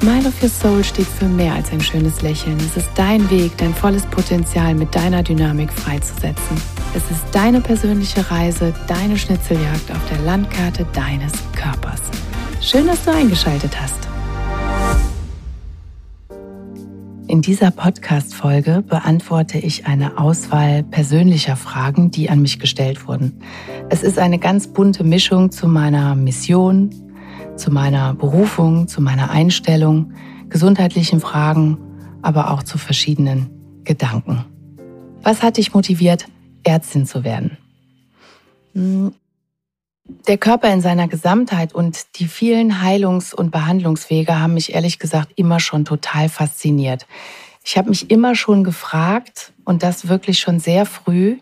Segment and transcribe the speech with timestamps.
[0.00, 2.58] Smile of Your Soul steht für mehr als ein schönes Lächeln.
[2.58, 6.56] Es ist dein Weg, dein volles Potenzial mit deiner Dynamik freizusetzen.
[6.94, 12.02] Es ist deine persönliche Reise, deine Schnitzeljagd auf der Landkarte deines Körpers.
[12.60, 14.06] Schön, dass du eingeschaltet hast.
[17.26, 23.40] In dieser Podcast-Folge beantworte ich eine Auswahl persönlicher Fragen, die an mich gestellt wurden.
[23.88, 26.90] Es ist eine ganz bunte Mischung zu meiner Mission,
[27.56, 30.12] zu meiner Berufung, zu meiner Einstellung,
[30.48, 31.78] gesundheitlichen Fragen,
[32.22, 33.50] aber auch zu verschiedenen
[33.84, 34.44] Gedanken.
[35.22, 36.26] Was hat dich motiviert,
[36.64, 37.56] Ärztin zu werden?
[38.74, 39.14] Hm,
[40.28, 45.32] der Körper in seiner Gesamtheit und die vielen Heilungs- und Behandlungswege haben mich ehrlich gesagt
[45.36, 47.06] immer schon total fasziniert.
[47.64, 51.38] Ich habe mich immer schon gefragt, und das wirklich schon sehr früh,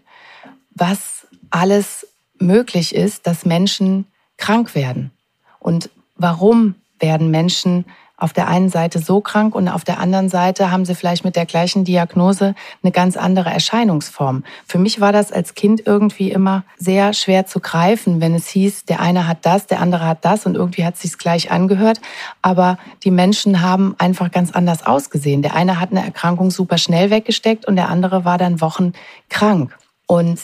[0.70, 2.08] was alles
[2.40, 5.12] möglich ist, dass Menschen krank werden
[5.60, 7.84] und warum werden Menschen
[8.16, 11.34] auf der einen Seite so krank und auf der anderen Seite haben sie vielleicht mit
[11.34, 14.44] der gleichen Diagnose eine ganz andere Erscheinungsform.
[14.66, 18.84] Für mich war das als Kind irgendwie immer sehr schwer zu greifen, wenn es hieß,
[18.84, 22.00] der eine hat das, der andere hat das und irgendwie hat es sich gleich angehört.
[22.40, 25.42] Aber die Menschen haben einfach ganz anders ausgesehen.
[25.42, 28.92] Der eine hat eine Erkrankung super schnell weggesteckt und der andere war dann Wochen
[29.28, 29.76] krank.
[30.06, 30.38] Und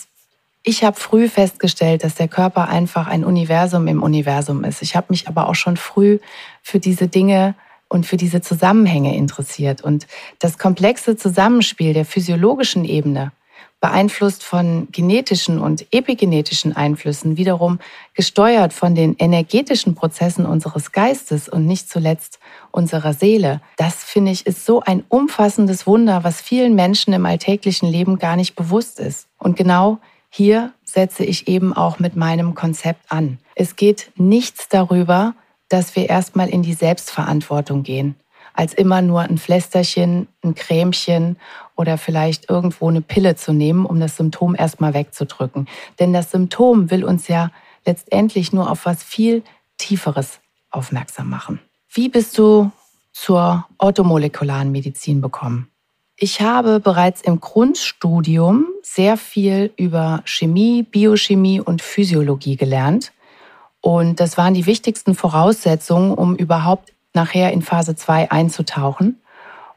[0.63, 4.83] ich habe früh festgestellt, dass der Körper einfach ein Universum im Universum ist.
[4.83, 6.19] Ich habe mich aber auch schon früh
[6.63, 7.55] für diese Dinge
[7.89, 9.83] und für diese Zusammenhänge interessiert.
[9.83, 10.07] Und
[10.39, 13.33] das komplexe Zusammenspiel der physiologischen Ebene,
[13.81, 17.79] beeinflusst von genetischen und epigenetischen Einflüssen, wiederum
[18.13, 22.41] gesteuert von den energetischen Prozessen unseres Geistes und nicht zuletzt
[22.73, 23.63] unserer Seele.
[23.79, 28.37] Das finde ich ist so ein umfassendes Wunder, was vielen Menschen im alltäglichen Leben gar
[28.37, 29.29] nicht bewusst ist.
[29.39, 29.99] Und genau
[30.31, 33.39] hier setze ich eben auch mit meinem Konzept an.
[33.57, 35.35] Es geht nichts darüber,
[35.69, 38.15] dass wir erstmal in die Selbstverantwortung gehen,
[38.55, 41.37] als immer nur ein Flästerchen, ein Cremchen
[41.77, 45.69] oder vielleicht irgendwo eine Pille zu nehmen, um das Symptom erstmal wegzudrücken.
[45.99, 47.51] Denn das Symptom will uns ja
[47.85, 49.43] letztendlich nur auf was viel
[49.79, 51.61] Tieferes aufmerksam machen.
[51.89, 52.71] Wie bist du
[53.13, 55.69] zur orthomolekularen Medizin bekommen?
[56.17, 63.13] Ich habe bereits im Grundstudium sehr viel über Chemie, Biochemie und Physiologie gelernt.
[63.81, 69.21] Und das waren die wichtigsten Voraussetzungen, um überhaupt nachher in Phase 2 einzutauchen.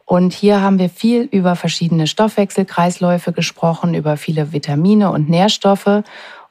[0.05, 6.03] Und hier haben wir viel über verschiedene Stoffwechselkreisläufe gesprochen, über viele Vitamine und Nährstoffe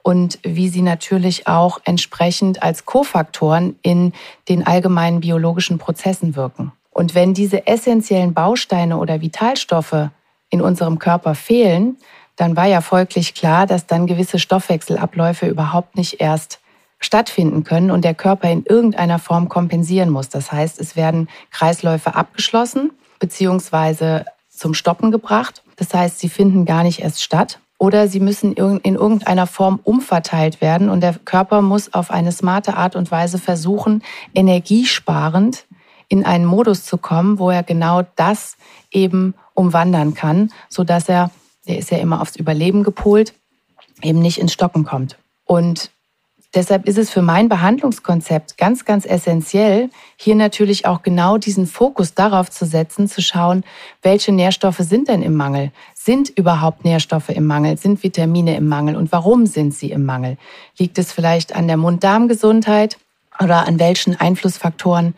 [0.02, 4.12] und wie sie natürlich auch entsprechend als Kofaktoren in
[4.48, 6.72] den allgemeinen biologischen Prozessen wirken.
[6.90, 10.08] Und wenn diese essentiellen Bausteine oder Vitalstoffe
[10.50, 11.96] in unserem Körper fehlen,
[12.36, 16.60] dann war ja folglich klar, dass dann gewisse Stoffwechselabläufe überhaupt nicht erst
[16.98, 20.28] stattfinden können und der Körper in irgendeiner Form kompensieren muss.
[20.28, 25.62] Das heißt, es werden Kreisläufe abgeschlossen beziehungsweise zum Stoppen gebracht.
[25.76, 30.60] Das heißt, sie finden gar nicht erst statt oder sie müssen in irgendeiner Form umverteilt
[30.60, 34.04] werden und der Körper muss auf eine smarte Art und Weise versuchen,
[34.34, 35.64] energiesparend
[36.06, 38.56] in einen Modus zu kommen, wo er genau das
[38.92, 41.30] eben umwandern kann, so dass er,
[41.66, 43.34] der ist ja immer aufs Überleben gepolt,
[44.02, 45.16] eben nicht ins Stocken kommt.
[45.44, 45.90] Und
[46.54, 52.14] deshalb ist es für mein Behandlungskonzept ganz, ganz essentiell, hier natürlich auch genau diesen Fokus
[52.14, 53.64] darauf zu setzen, zu schauen,
[54.02, 55.72] welche Nährstoffe sind denn im Mangel?
[55.94, 57.76] Sind überhaupt Nährstoffe im Mangel?
[57.78, 58.96] Sind Vitamine im Mangel?
[58.96, 60.36] Und warum sind sie im Mangel?
[60.78, 62.98] Liegt es vielleicht an der Mund-Darm-Gesundheit
[63.40, 65.14] oder an welchen Einflussfaktoren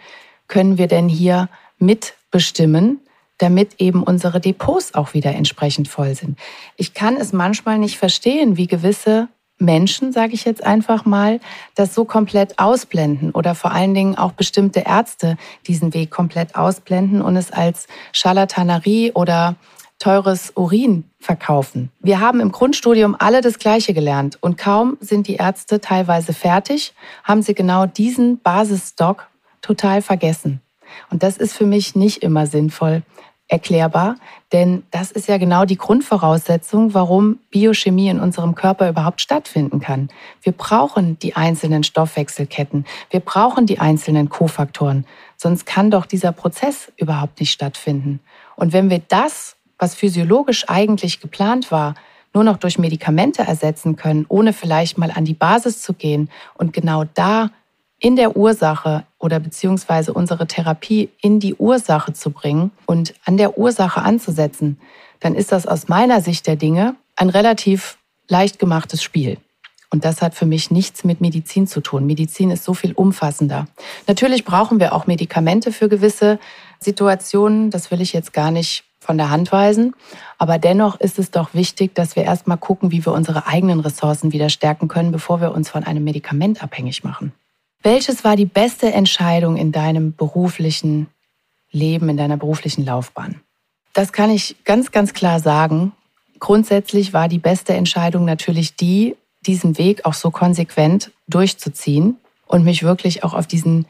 [0.47, 3.01] können wir denn hier mitbestimmen,
[3.45, 6.39] damit eben unsere Depots auch wieder entsprechend voll sind.
[6.77, 9.29] Ich kann es manchmal nicht verstehen, wie gewisse
[9.59, 11.41] Menschen, sage ich jetzt einfach mal,
[11.75, 15.37] das so komplett ausblenden oder vor allen Dingen auch bestimmte Ärzte
[15.67, 19.57] diesen Weg komplett ausblenden und es als Charlatanerie oder
[19.99, 21.91] teures Urin verkaufen.
[22.01, 26.95] Wir haben im Grundstudium alle das Gleiche gelernt und kaum sind die Ärzte teilweise fertig,
[27.23, 29.29] haben sie genau diesen Basisstock
[29.61, 30.63] total vergessen.
[31.11, 33.03] Und das ist für mich nicht immer sinnvoll
[33.49, 34.17] erklärbar,
[34.53, 40.09] denn das ist ja genau die Grundvoraussetzung, warum Biochemie in unserem Körper überhaupt stattfinden kann.
[40.43, 45.07] Wir brauchen die einzelnen Stoffwechselketten, wir brauchen die einzelnen Kofaktoren,
[45.37, 48.21] sonst kann doch dieser Prozess überhaupt nicht stattfinden.
[48.57, 51.95] Und wenn wir das, was physiologisch eigentlich geplant war,
[52.33, 56.73] nur noch durch Medikamente ersetzen können, ohne vielleicht mal an die Basis zu gehen und
[56.73, 57.51] genau da
[57.99, 63.59] in der Ursache oder beziehungsweise unsere Therapie in die Ursache zu bringen und an der
[63.59, 64.79] Ursache anzusetzen,
[65.21, 67.97] dann ist das aus meiner Sicht der Dinge ein relativ
[68.29, 69.39] leicht gemachtes Spiel.
[69.91, 72.05] Und das hat für mich nichts mit Medizin zu tun.
[72.05, 73.69] Medizin ist so viel umfassender.
[74.09, 76.41] Natürlich brauchen wir auch Medikamente für gewisse
[76.81, 77.71] Situationen.
[77.71, 79.95] Das will ich jetzt gar nicht von der Hand weisen.
[80.37, 84.33] Aber dennoch ist es doch wichtig, dass wir erstmal gucken, wie wir unsere eigenen Ressourcen
[84.33, 87.33] wieder stärken können, bevor wir uns von einem Medikament abhängig machen.
[87.85, 91.09] Welches war die beste Entscheidung in deinem beruflichen
[91.71, 93.43] Leben, in deiner beruflichen Laufbahn?
[93.93, 95.93] Das kann ich ganz, ganz klar sagen.
[96.41, 102.17] Grundsätzlich war die beste Entscheidung natürlich die, diesen Weg auch so konsequent durchzuziehen
[102.47, 103.85] und mich wirklich auch auf diesen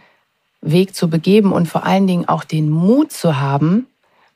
[0.60, 3.86] Weg zu begeben und vor allen Dingen auch den Mut zu haben,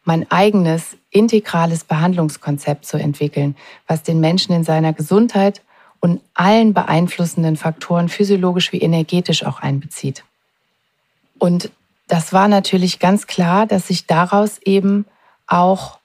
[0.04, 3.56] mein eigenes integrales Behandlungskonzept zu entwickeln,
[3.88, 5.62] was den Menschen in seiner Gesundheit
[6.00, 10.24] und allen beeinflussenden Faktoren physiologisch wie energetisch auch einbezieht.
[11.38, 11.70] Und
[12.06, 15.04] das war natürlich ganz klar, dass sich daraus eben
[15.46, 15.98] auch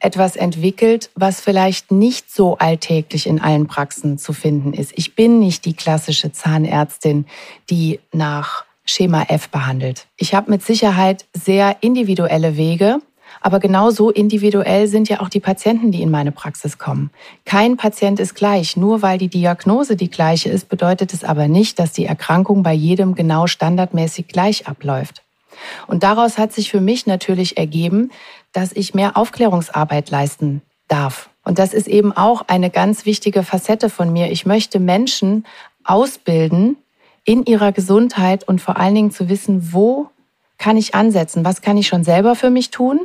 [0.00, 4.92] etwas entwickelt, was vielleicht nicht so alltäglich in allen Praxen zu finden ist.
[4.96, 7.26] Ich bin nicht die klassische Zahnärztin,
[7.70, 10.06] die nach Schema F behandelt.
[10.18, 12.98] Ich habe mit Sicherheit sehr individuelle Wege,
[13.44, 17.10] aber genauso individuell sind ja auch die Patienten, die in meine Praxis kommen.
[17.44, 18.74] Kein Patient ist gleich.
[18.74, 22.72] Nur weil die Diagnose die gleiche ist, bedeutet es aber nicht, dass die Erkrankung bei
[22.72, 25.22] jedem genau standardmäßig gleich abläuft.
[25.86, 28.10] Und daraus hat sich für mich natürlich ergeben,
[28.54, 31.28] dass ich mehr Aufklärungsarbeit leisten darf.
[31.44, 34.32] Und das ist eben auch eine ganz wichtige Facette von mir.
[34.32, 35.44] Ich möchte Menschen
[35.84, 36.78] ausbilden
[37.24, 40.08] in ihrer Gesundheit und vor allen Dingen zu wissen, wo
[40.56, 41.44] kann ich ansetzen?
[41.44, 43.00] Was kann ich schon selber für mich tun?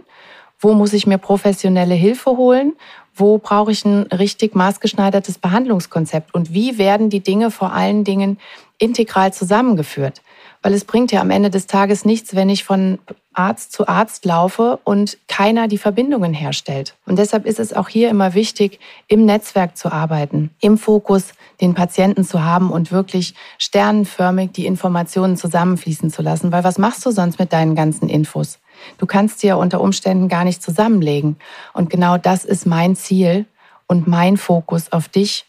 [0.59, 2.73] Wo muss ich mir professionelle Hilfe holen?
[3.15, 6.33] Wo brauche ich ein richtig maßgeschneidertes Behandlungskonzept?
[6.33, 8.37] Und wie werden die Dinge vor allen Dingen
[8.77, 10.21] integral zusammengeführt?
[10.61, 12.99] Weil es bringt ja am Ende des Tages nichts, wenn ich von
[13.33, 16.95] Arzt zu Arzt laufe und keiner die Verbindungen herstellt.
[17.05, 21.73] Und deshalb ist es auch hier immer wichtig, im Netzwerk zu arbeiten, im Fokus den
[21.73, 26.51] Patienten zu haben und wirklich sternenförmig die Informationen zusammenfließen zu lassen.
[26.51, 28.59] Weil was machst du sonst mit deinen ganzen Infos?
[28.97, 31.37] Du kannst ja unter Umständen gar nicht zusammenlegen.
[31.73, 33.45] Und genau das ist mein Ziel
[33.87, 35.45] und mein Fokus auf dich,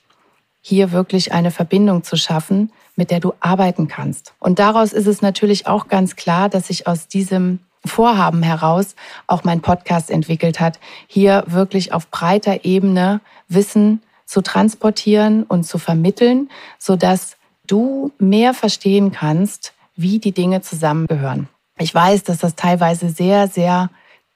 [0.63, 4.35] hier wirklich eine Verbindung zu schaffen, mit der du arbeiten kannst.
[4.39, 8.95] Und daraus ist es natürlich auch ganz klar, dass sich aus diesem Vorhaben heraus
[9.27, 15.79] auch mein Podcast entwickelt hat, hier wirklich auf breiter Ebene Wissen zu transportieren und zu
[15.79, 17.37] vermitteln, sodass
[17.67, 21.49] du mehr verstehen kannst, wie die Dinge zusammengehören.
[21.81, 23.89] Ich weiß, dass das teilweise sehr, sehr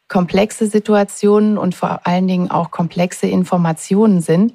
[0.08, 4.54] komplexe Situationen und vor allen Dingen auch komplexe Informationen sind.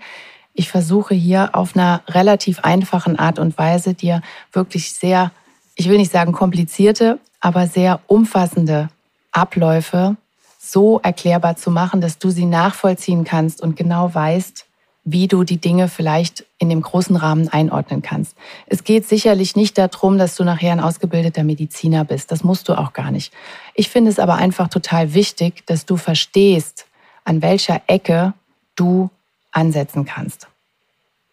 [0.53, 4.21] Ich versuche hier auf einer relativ einfachen Art und Weise dir
[4.51, 5.31] wirklich sehr,
[5.75, 8.89] ich will nicht sagen komplizierte, aber sehr umfassende
[9.31, 10.18] Abläufe
[10.59, 14.65] so erklärbar zu machen, dass du sie nachvollziehen kannst und genau weißt,
[15.11, 18.35] wie du die Dinge vielleicht in dem großen Rahmen einordnen kannst.
[18.67, 22.31] Es geht sicherlich nicht darum, dass du nachher ein ausgebildeter Mediziner bist.
[22.31, 23.33] Das musst du auch gar nicht.
[23.73, 26.85] Ich finde es aber einfach total wichtig, dass du verstehst,
[27.23, 28.33] an welcher Ecke
[28.75, 29.09] du
[29.51, 30.47] ansetzen kannst.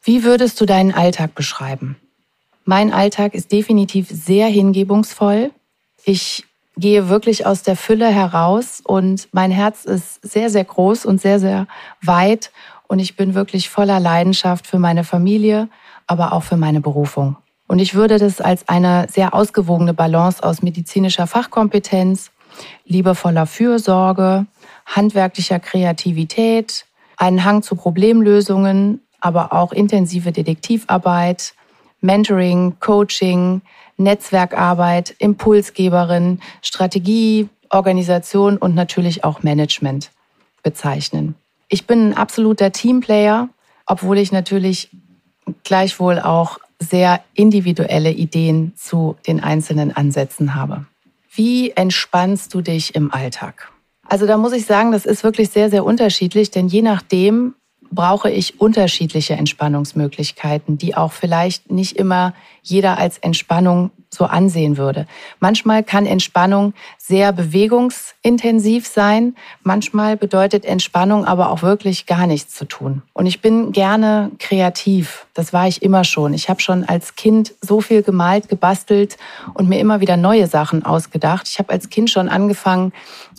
[0.03, 1.97] Wie würdest du deinen Alltag beschreiben?
[2.65, 5.51] Mein Alltag ist definitiv sehr hingebungsvoll.
[6.05, 6.45] Ich
[6.77, 11.41] gehe wirklich aus der Fülle heraus und mein Herz ist sehr, sehr groß und sehr,
[11.41, 11.67] sehr
[12.03, 12.51] weit
[12.89, 15.69] und ich bin wirklich voller Leidenschaft für meine Familie,
[16.07, 17.37] aber auch für meine Berufung.
[17.69, 22.31] Und ich würde das als eine sehr ausgewogene Balance aus medizinischer Fachkompetenz,
[22.85, 24.47] liebevoller Fürsorge,
[24.87, 31.55] handwerklicher Kreativität, einen Hang zu Problemlösungen, aber auch intensive Detektivarbeit,
[32.01, 33.63] Mentoring, Coaching,
[33.97, 40.11] Netzwerkarbeit, Impulsgeberin, Strategie, Organisation und natürlich auch Management
[40.63, 41.35] bezeichnen.
[41.69, 43.49] Ich bin ein absoluter Teamplayer,
[43.87, 44.91] obwohl ich natürlich
[45.65, 50.87] gleichwohl auch sehr individuelle Ideen zu den einzelnen Ansätzen habe.
[51.33, 53.71] Wie entspannst du dich im Alltag?
[54.09, 57.55] Also da muss ich sagen, das ist wirklich sehr, sehr unterschiedlich, denn je nachdem,
[57.91, 65.07] brauche ich unterschiedliche Entspannungsmöglichkeiten, die auch vielleicht nicht immer jeder als Entspannung so ansehen würde.
[65.41, 69.37] Manchmal kann Entspannung sehr bewegungsintensiv sein.
[69.63, 73.03] Manchmal bedeutet Entspannung aber auch wirklich gar nichts zu tun.
[73.13, 75.27] Und ich bin gerne kreativ.
[75.35, 76.35] Das war ich immer schon.
[76.35, 79.17] Ich habe schon als Kind so viel gemalt, gebastelt
[79.55, 81.49] und mir immer wieder neue Sachen ausgedacht.
[81.49, 82.93] Ich habe als Kind schon angefangen,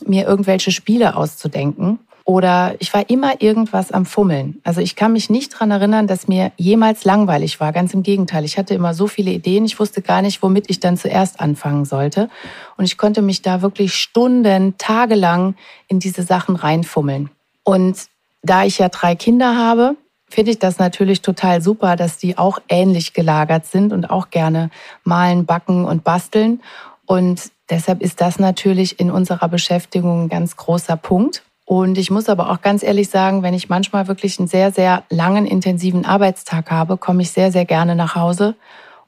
[0.05, 1.99] mir irgendwelche Spiele auszudenken.
[2.27, 4.59] Oder ich war immer irgendwas am Fummeln.
[4.65, 7.71] Also ich kann mich nicht dran erinnern, dass mir jemals langweilig war.
[7.71, 8.43] Ganz im Gegenteil.
[8.43, 9.63] Ich hatte immer so viele Ideen.
[9.63, 12.29] Ich wusste gar nicht, womit ich dann zuerst anfangen sollte.
[12.75, 15.55] Und ich konnte mich da wirklich Stunden, tagelang
[15.87, 17.29] in diese Sachen reinfummeln.
[17.63, 18.07] Und
[18.43, 19.95] da ich ja drei Kinder habe,
[20.29, 24.69] finde ich das natürlich total super, dass die auch ähnlich gelagert sind und auch gerne
[25.05, 26.61] malen, backen und basteln.
[27.05, 31.43] Und deshalb ist das natürlich in unserer Beschäftigung ein ganz großer Punkt.
[31.67, 35.03] Und ich muss aber auch ganz ehrlich sagen, wenn ich manchmal wirklich einen sehr, sehr
[35.09, 38.55] langen, intensiven Arbeitstag habe, komme ich sehr, sehr gerne nach Hause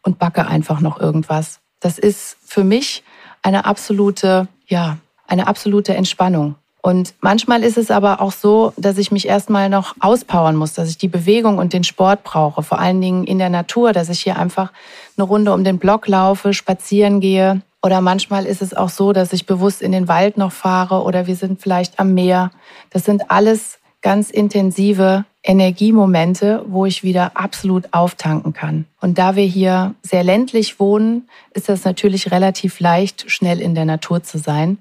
[0.03, 1.61] und backe einfach noch irgendwas.
[1.79, 3.01] Das ist für mich
[3.43, 6.55] eine absolute, ja, eine absolute Entspannung.
[6.81, 10.89] Und manchmal ist es aber auch so, dass ich mich erstmal noch auspowern muss, dass
[10.89, 14.19] ich die Bewegung und den Sport brauche, vor allen Dingen in der Natur, dass ich
[14.19, 14.73] hier einfach
[15.15, 19.33] eine Runde um den Block laufe, spazieren gehe, oder manchmal ist es auch so, dass
[19.33, 22.51] ich bewusst in den Wald noch fahre oder wir sind vielleicht am Meer.
[22.89, 28.86] Das sind alles ganz intensive Energiemomente, wo ich wieder absolut auftanken kann.
[29.00, 33.86] Und da wir hier sehr ländlich wohnen, ist das natürlich relativ leicht, schnell in der
[33.86, 34.77] Natur zu sein.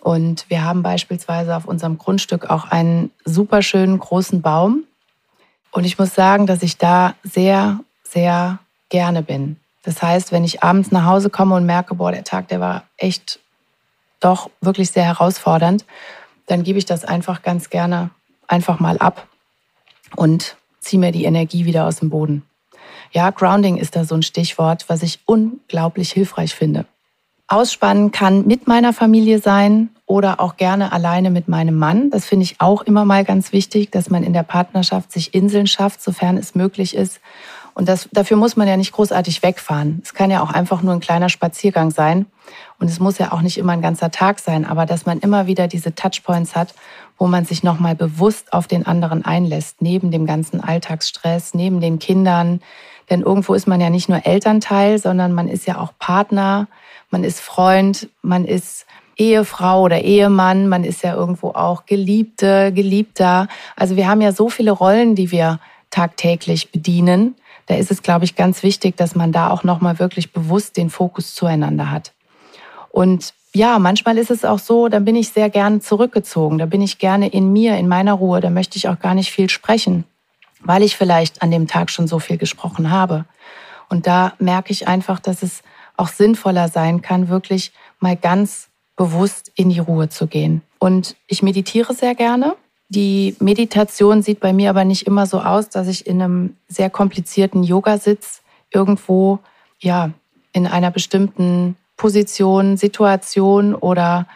[0.00, 4.84] Und wir haben beispielsweise auf unserem Grundstück auch einen super schönen großen Baum.
[5.72, 9.56] Und ich muss sagen, dass ich da sehr, sehr gerne bin.
[9.88, 12.82] Das heißt, wenn ich abends nach Hause komme und merke, boah, der Tag, der war
[12.98, 13.40] echt
[14.20, 15.86] doch wirklich sehr herausfordernd,
[16.46, 18.10] dann gebe ich das einfach ganz gerne
[18.48, 19.26] einfach mal ab
[20.14, 22.42] und ziehe mir die Energie wieder aus dem Boden.
[23.12, 26.84] Ja, Grounding ist da so ein Stichwort, was ich unglaublich hilfreich finde.
[27.46, 32.10] Ausspannen kann mit meiner Familie sein oder auch gerne alleine mit meinem Mann.
[32.10, 35.66] Das finde ich auch immer mal ganz wichtig, dass man in der Partnerschaft sich Inseln
[35.66, 37.20] schafft, sofern es möglich ist
[37.78, 40.00] und das, dafür muss man ja nicht großartig wegfahren.
[40.02, 42.26] Es kann ja auch einfach nur ein kleiner Spaziergang sein.
[42.80, 45.46] Und es muss ja auch nicht immer ein ganzer Tag sein, aber dass man immer
[45.46, 46.74] wieder diese Touchpoints hat,
[47.18, 52.00] wo man sich nochmal bewusst auf den anderen einlässt, neben dem ganzen Alltagsstress, neben den
[52.00, 52.62] Kindern.
[53.10, 56.66] Denn irgendwo ist man ja nicht nur Elternteil, sondern man ist ja auch Partner,
[57.10, 63.46] man ist Freund, man ist Ehefrau oder Ehemann, man ist ja irgendwo auch Geliebte, Geliebter.
[63.76, 67.36] Also wir haben ja so viele Rollen, die wir tagtäglich bedienen
[67.68, 70.90] da ist es, glaube ich, ganz wichtig, dass man da auch nochmal wirklich bewusst den
[70.90, 72.12] Fokus zueinander hat.
[72.90, 76.82] Und ja, manchmal ist es auch so, dann bin ich sehr gerne zurückgezogen, da bin
[76.82, 80.04] ich gerne in mir, in meiner Ruhe, da möchte ich auch gar nicht viel sprechen,
[80.60, 83.26] weil ich vielleicht an dem Tag schon so viel gesprochen habe.
[83.88, 85.62] Und da merke ich einfach, dass es
[85.96, 90.62] auch sinnvoller sein kann, wirklich mal ganz bewusst in die Ruhe zu gehen.
[90.78, 92.56] Und ich meditiere sehr gerne.
[92.88, 96.88] Die Meditation sieht bei mir aber nicht immer so aus, dass ich in einem sehr
[96.88, 99.40] komplizierten Yoga-Sitz irgendwo,
[99.78, 100.10] ja,
[100.52, 104.26] in einer bestimmten Position, Situation oder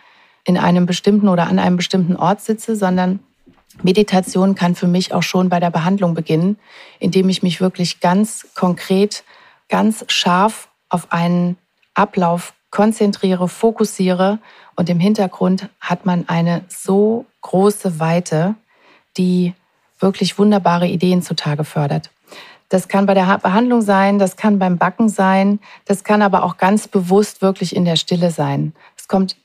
[0.45, 3.21] in einem bestimmten oder an einem bestimmten Ort sitze, sondern
[3.83, 6.59] Meditation kann für mich auch schon bei der Behandlung beginnen,
[6.99, 9.25] indem ich mich wirklich ganz konkret,
[9.69, 11.57] ganz scharf auf einen
[11.95, 14.41] Ablauf konzentriere, fokussiere
[14.75, 18.57] und im Hintergrund hat man eine so große Weite,
[19.17, 19.55] die
[20.01, 22.11] wirklich wunderbare Ideen zutage fördert.
[22.71, 26.57] Das kann bei der Behandlung sein, das kann beim Backen sein, das kann aber auch
[26.57, 28.73] ganz bewusst wirklich in der Stille sein.
[28.97, 29.37] Es kommt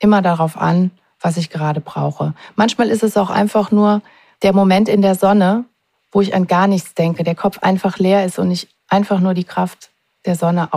[0.00, 2.34] immer darauf an, was ich gerade brauche.
[2.56, 4.02] Manchmal ist es auch einfach nur
[4.42, 5.64] der Moment in der Sonne,
[6.10, 9.34] wo ich an gar nichts denke, der Kopf einfach leer ist und ich einfach nur
[9.34, 9.90] die Kraft
[10.26, 10.72] der Sonne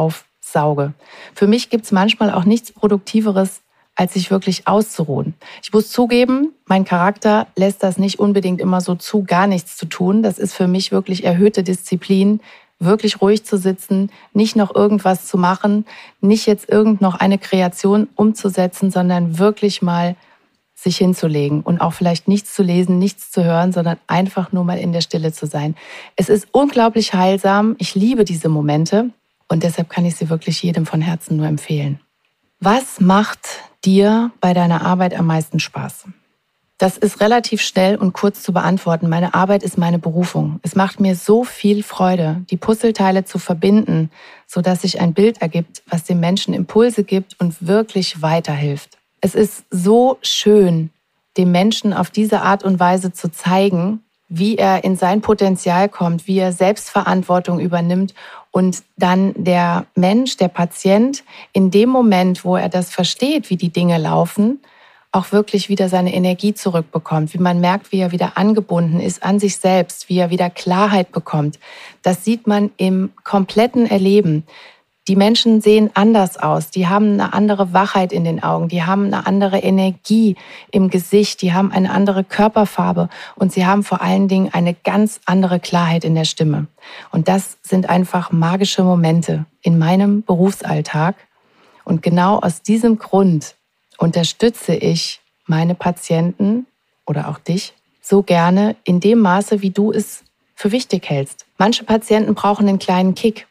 [0.55, 0.93] aufsauge.
[1.33, 3.61] Für mich gibt es manchmal auch nichts Produktiveres,
[3.95, 5.35] als sich wirklich auszuruhen.
[5.63, 9.85] Ich muss zugeben, mein Charakter lässt das nicht unbedingt immer so zu, gar nichts zu
[9.85, 10.21] tun.
[10.21, 12.41] Das ist für mich wirklich erhöhte Disziplin,
[12.77, 15.85] wirklich ruhig zu sitzen, nicht noch irgendwas zu machen,
[16.19, 20.17] nicht jetzt irgend noch eine Kreation umzusetzen, sondern wirklich mal
[20.77, 24.77] sich hinzulegen und auch vielleicht nichts zu lesen, nichts zu hören, sondern einfach nur mal
[24.77, 25.75] in der Stille zu sein.
[26.17, 27.77] Es ist unglaublich heilsam.
[27.79, 29.11] Ich liebe diese Momente
[29.47, 31.99] und deshalb kann ich sie wirklich jedem von Herzen nur empfehlen.
[32.59, 33.47] Was macht
[33.83, 36.05] dir bei deiner Arbeit am meisten Spaß?
[36.77, 39.07] Das ist relativ schnell und kurz zu beantworten.
[39.07, 40.59] Meine Arbeit ist meine Berufung.
[40.61, 44.11] Es macht mir so viel Freude, die Puzzleteile zu verbinden,
[44.45, 48.97] so dass sich ein Bild ergibt, was dem Menschen Impulse gibt und wirklich weiterhilft.
[49.21, 50.89] Es ist so schön,
[51.37, 56.27] dem Menschen auf diese Art und Weise zu zeigen, wie er in sein Potenzial kommt,
[56.27, 58.13] wie er Selbstverantwortung übernimmt
[58.55, 63.67] und dann der Mensch, der Patient, in dem Moment, wo er das versteht, wie die
[63.67, 64.61] Dinge laufen,
[65.11, 69.39] auch wirklich wieder seine Energie zurückbekommt, wie man merkt, wie er wieder angebunden ist an
[69.39, 71.59] sich selbst, wie er wieder Klarheit bekommt.
[72.01, 74.45] Das sieht man im kompletten Erleben.
[75.07, 79.05] Die Menschen sehen anders aus, die haben eine andere Wachheit in den Augen, die haben
[79.05, 80.35] eine andere Energie
[80.71, 85.19] im Gesicht, die haben eine andere Körperfarbe und sie haben vor allen Dingen eine ganz
[85.25, 86.65] andere Klarheit in der Stimme.
[87.11, 91.15] Und das sind einfach magische Momente in meinem Berufsalltag.
[91.83, 93.53] Und genau aus diesem Grund
[93.99, 96.65] unterstütze ich meine Patienten
[97.05, 100.23] oder auch dich so gerne in dem Maße, wie du es
[100.55, 101.45] für wichtig hältst.
[101.59, 103.47] Manche Patienten brauchen einen kleinen Kick.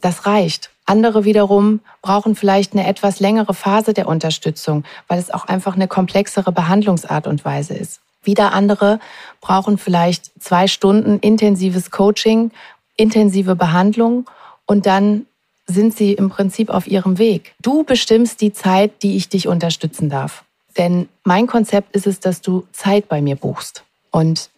[0.00, 0.70] Das reicht.
[0.86, 5.88] Andere wiederum brauchen vielleicht eine etwas längere Phase der Unterstützung, weil es auch einfach eine
[5.88, 8.00] komplexere Behandlungsart und Weise ist.
[8.22, 9.00] Wieder andere
[9.40, 12.50] brauchen vielleicht zwei Stunden intensives Coaching,
[12.96, 14.28] intensive Behandlung
[14.66, 15.26] und dann
[15.66, 17.54] sind sie im Prinzip auf ihrem Weg.
[17.60, 20.44] Du bestimmst die Zeit, die ich dich unterstützen darf.
[20.78, 23.84] Denn mein Konzept ist es, dass du Zeit bei mir buchst.
[24.10, 24.48] Und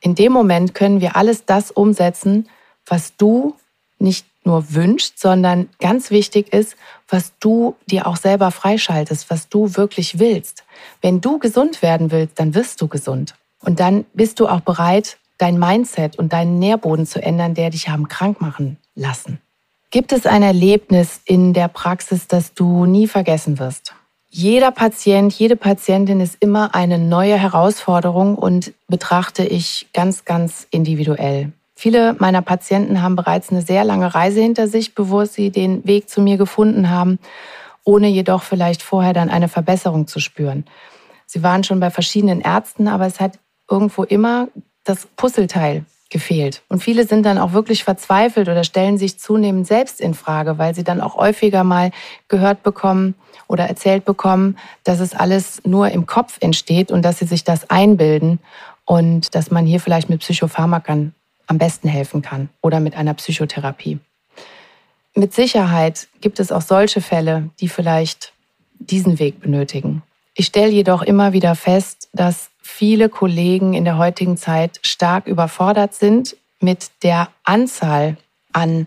[0.00, 2.48] in dem Moment können wir alles das umsetzen,
[2.84, 3.54] was du
[3.98, 6.76] nicht nur wünschst, sondern ganz wichtig ist,
[7.08, 10.64] was du dir auch selber freischaltest, was du wirklich willst.
[11.00, 13.34] Wenn du gesund werden willst, dann wirst du gesund.
[13.60, 17.88] Und dann bist du auch bereit, dein Mindset und deinen Nährboden zu ändern, der dich
[17.88, 19.38] haben krank machen lassen.
[19.90, 23.94] Gibt es ein Erlebnis in der Praxis, das du nie vergessen wirst?
[24.30, 31.52] Jeder Patient, jede Patientin ist immer eine neue Herausforderung und betrachte ich ganz, ganz individuell.
[31.82, 36.08] Viele meiner Patienten haben bereits eine sehr lange Reise hinter sich, bevor sie den Weg
[36.08, 37.18] zu mir gefunden haben,
[37.82, 40.64] ohne jedoch vielleicht vorher dann eine Verbesserung zu spüren.
[41.26, 44.46] Sie waren schon bei verschiedenen Ärzten, aber es hat irgendwo immer
[44.84, 46.62] das Puzzleteil gefehlt.
[46.68, 50.76] Und viele sind dann auch wirklich verzweifelt oder stellen sich zunehmend selbst in Frage, weil
[50.76, 51.90] sie dann auch häufiger mal
[52.28, 53.16] gehört bekommen
[53.48, 57.70] oder erzählt bekommen, dass es alles nur im Kopf entsteht und dass sie sich das
[57.70, 58.38] einbilden
[58.84, 61.12] und dass man hier vielleicht mit Psychopharmakern
[61.46, 63.98] am besten helfen kann oder mit einer Psychotherapie.
[65.14, 68.32] Mit Sicherheit gibt es auch solche Fälle, die vielleicht
[68.78, 70.02] diesen Weg benötigen.
[70.34, 75.94] Ich stelle jedoch immer wieder fest, dass viele Kollegen in der heutigen Zeit stark überfordert
[75.94, 78.16] sind mit der Anzahl
[78.52, 78.86] an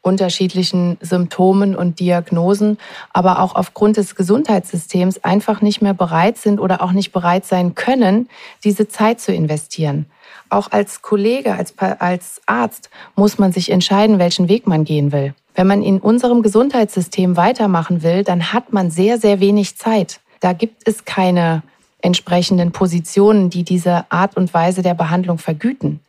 [0.00, 2.78] unterschiedlichen Symptomen und Diagnosen,
[3.12, 7.74] aber auch aufgrund des Gesundheitssystems einfach nicht mehr bereit sind oder auch nicht bereit sein
[7.74, 8.28] können,
[8.64, 10.06] diese Zeit zu investieren.
[10.50, 15.34] Auch als Kollege, als, als Arzt muss man sich entscheiden, welchen Weg man gehen will.
[15.54, 20.20] Wenn man in unserem Gesundheitssystem weitermachen will, dann hat man sehr, sehr wenig Zeit.
[20.40, 21.62] Da gibt es keine
[22.00, 26.00] entsprechenden Positionen, die diese Art und Weise der Behandlung vergüten.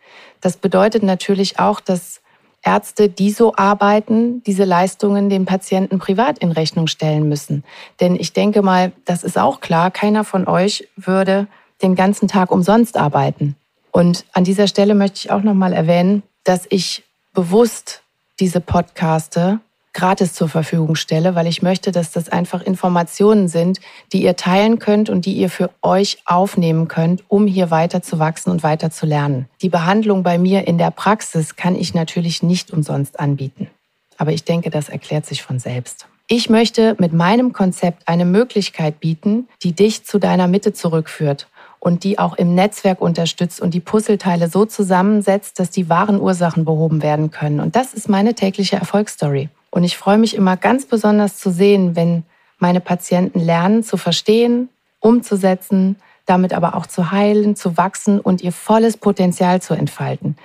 [0.42, 2.22] Das bedeutet natürlich auch, dass
[2.64, 7.64] Ärzte, die so arbeiten, diese Leistungen den Patienten privat in Rechnung stellen müssen.
[8.00, 11.48] Denn ich denke mal, das ist auch klar, keiner von euch würde
[11.82, 13.56] den ganzen Tag umsonst arbeiten.
[14.00, 18.02] Und an dieser Stelle möchte ich auch nochmal erwähnen, dass ich bewusst
[18.40, 19.60] diese Podcaste
[19.92, 23.82] gratis zur Verfügung stelle, weil ich möchte, dass das einfach Informationen sind,
[24.14, 28.20] die ihr teilen könnt und die ihr für euch aufnehmen könnt, um hier weiter zu
[28.20, 29.50] wachsen und weiter zu lernen.
[29.62, 33.70] Die Behandlung bei mir in der Praxis kann ich natürlich nicht umsonst anbieten.
[34.18, 36.08] Aber ich denke, das erklärt sich von selbst.
[36.30, 41.48] Ich möchte mit meinem Konzept eine Möglichkeit bieten, die dich zu deiner Mitte zurückführt
[41.80, 46.66] und die auch im Netzwerk unterstützt und die Puzzleteile so zusammensetzt, dass die wahren Ursachen
[46.66, 47.60] behoben werden können.
[47.60, 49.50] Und das ist meine tägliche Erfolgsstory.
[49.72, 52.24] Und ich freue mich immer ganz besonders zu sehen, wenn
[52.58, 58.52] meine Patienten lernen zu verstehen, umzusetzen, damit aber auch zu heilen, zu wachsen und ihr
[58.52, 60.36] volles Potenzial zu entfalten.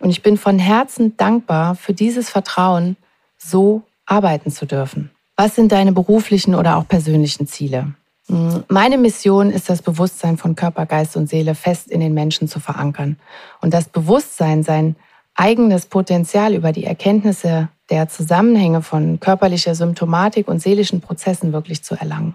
[0.00, 2.96] Und ich bin von Herzen dankbar für dieses Vertrauen,
[3.36, 5.10] so arbeiten zu dürfen.
[5.36, 7.94] Was sind deine beruflichen oder auch persönlichen Ziele?
[8.28, 12.60] Meine Mission ist das Bewusstsein von Körper, Geist und Seele fest in den Menschen zu
[12.60, 13.16] verankern.
[13.62, 14.96] Und das Bewusstsein, sein
[15.34, 21.94] eigenes Potenzial über die Erkenntnisse der Zusammenhänge von körperlicher Symptomatik und seelischen Prozessen wirklich zu
[21.94, 22.34] erlangen.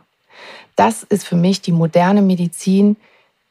[0.75, 2.97] Das ist für mich die moderne Medizin,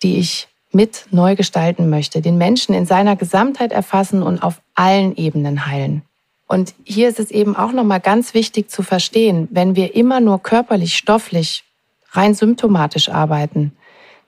[0.02, 5.14] die ich mit neu gestalten möchte, den Menschen in seiner Gesamtheit erfassen und auf allen
[5.14, 6.02] Ebenen heilen.
[6.48, 10.42] Und hier ist es eben auch nochmal ganz wichtig zu verstehen, wenn wir immer nur
[10.42, 11.64] körperlich, stofflich,
[12.12, 13.72] rein symptomatisch arbeiten,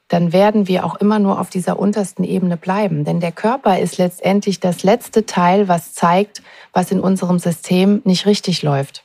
[0.09, 3.05] dann werden wir auch immer nur auf dieser untersten Ebene bleiben.
[3.05, 6.43] Denn der Körper ist letztendlich das letzte Teil, was zeigt,
[6.73, 9.05] was in unserem System nicht richtig läuft.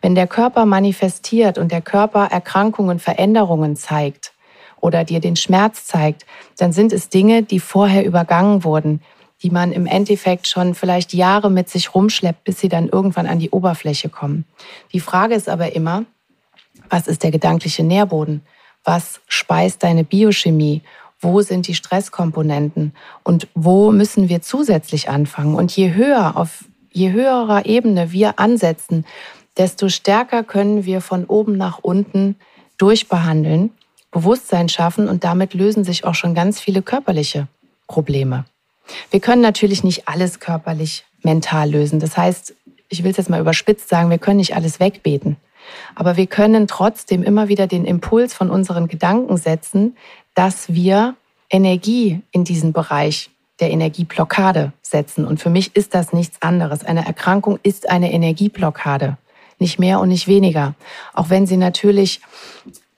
[0.00, 4.32] Wenn der Körper manifestiert und der Körper Erkrankungen, Veränderungen zeigt
[4.80, 6.26] oder dir den Schmerz zeigt,
[6.58, 9.00] dann sind es Dinge, die vorher übergangen wurden,
[9.42, 13.38] die man im Endeffekt schon vielleicht Jahre mit sich rumschleppt, bis sie dann irgendwann an
[13.38, 14.44] die Oberfläche kommen.
[14.92, 16.04] Die Frage ist aber immer,
[16.94, 18.42] was ist der gedankliche Nährboden?
[18.84, 20.82] was speist deine Biochemie,
[21.20, 25.54] wo sind die Stresskomponenten und wo müssen wir zusätzlich anfangen.
[25.54, 29.04] Und je höher auf je höherer Ebene wir ansetzen,
[29.56, 32.36] desto stärker können wir von oben nach unten
[32.78, 33.70] durchbehandeln,
[34.12, 37.48] Bewusstsein schaffen und damit lösen sich auch schon ganz viele körperliche
[37.88, 38.44] Probleme.
[39.10, 41.98] Wir können natürlich nicht alles körperlich mental lösen.
[41.98, 42.54] Das heißt,
[42.90, 45.36] ich will es jetzt mal überspitzt sagen, wir können nicht alles wegbeten.
[45.94, 49.96] Aber wir können trotzdem immer wieder den Impuls von unseren Gedanken setzen,
[50.34, 51.14] dass wir
[51.50, 55.24] Energie in diesen Bereich der Energieblockade setzen.
[55.24, 56.84] Und für mich ist das nichts anderes.
[56.84, 59.16] Eine Erkrankung ist eine Energieblockade.
[59.58, 60.74] Nicht mehr und nicht weniger.
[61.12, 62.20] Auch wenn sie natürlich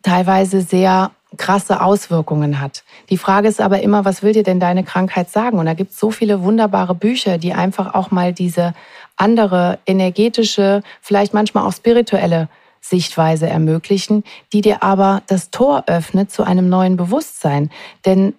[0.02, 2.84] teilweise sehr krasse Auswirkungen hat.
[3.10, 5.58] Die Frage ist aber immer, was will dir denn deine Krankheit sagen?
[5.58, 8.74] Und da gibt es so viele wunderbare Bücher, die einfach auch mal diese
[9.16, 12.48] andere energetische, vielleicht manchmal auch spirituelle
[12.80, 17.70] Sichtweise ermöglichen, die dir aber das Tor öffnet zu einem neuen Bewusstsein.
[18.04, 18.34] Denn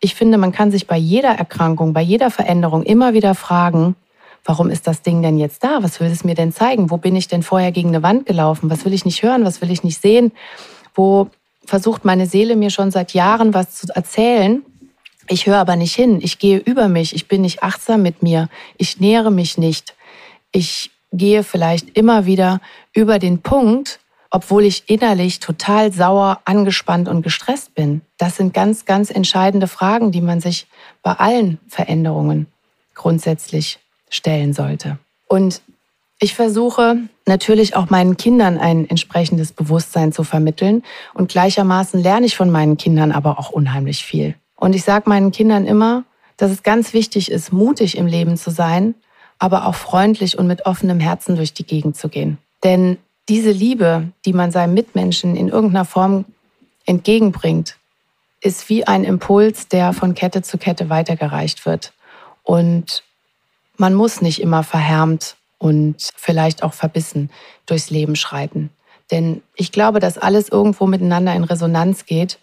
[0.00, 3.96] ich finde, man kann sich bei jeder Erkrankung, bei jeder Veränderung immer wieder fragen,
[4.44, 5.82] warum ist das Ding denn jetzt da?
[5.82, 6.90] Was will es mir denn zeigen?
[6.90, 8.70] Wo bin ich denn vorher gegen eine Wand gelaufen?
[8.70, 9.44] Was will ich nicht hören?
[9.44, 10.32] Was will ich nicht sehen?
[10.94, 11.28] Wo
[11.66, 14.62] versucht meine Seele mir schon seit Jahren was zu erzählen?
[15.32, 16.18] Ich höre aber nicht hin.
[16.20, 17.14] Ich gehe über mich.
[17.14, 18.48] Ich bin nicht achtsam mit mir.
[18.78, 19.94] Ich nähere mich nicht.
[20.50, 22.60] Ich gehe vielleicht immer wieder
[22.92, 24.00] über den Punkt,
[24.32, 28.00] obwohl ich innerlich total sauer, angespannt und gestresst bin.
[28.18, 30.66] Das sind ganz, ganz entscheidende Fragen, die man sich
[31.04, 32.48] bei allen Veränderungen
[32.96, 34.98] grundsätzlich stellen sollte.
[35.28, 35.62] Und
[36.18, 40.82] ich versuche natürlich auch meinen Kindern ein entsprechendes Bewusstsein zu vermitteln
[41.14, 44.34] und gleichermaßen lerne ich von meinen Kindern aber auch unheimlich viel.
[44.60, 46.04] Und ich sage meinen Kindern immer,
[46.36, 48.94] dass es ganz wichtig ist, mutig im Leben zu sein,
[49.38, 52.38] aber auch freundlich und mit offenem Herzen durch die Gegend zu gehen.
[52.62, 56.26] Denn diese Liebe, die man seinem Mitmenschen in irgendeiner Form
[56.84, 57.76] entgegenbringt,
[58.42, 61.92] ist wie ein Impuls, der von Kette zu Kette weitergereicht wird.
[62.42, 63.02] Und
[63.76, 67.30] man muss nicht immer verhärmt und vielleicht auch verbissen
[67.66, 68.70] durchs Leben schreiten.
[69.10, 72.38] Denn ich glaube, dass alles irgendwo miteinander in Resonanz geht.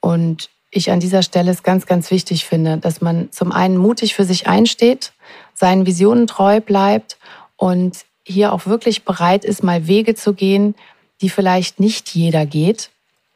[0.00, 4.14] Und ich an dieser Stelle es ganz, ganz wichtig finde, dass man zum einen mutig
[4.14, 5.12] für sich einsteht,
[5.54, 7.18] seinen Visionen treu bleibt
[7.56, 10.74] und hier auch wirklich bereit ist, mal Wege zu gehen,
[11.20, 12.90] die vielleicht nicht jeder geht.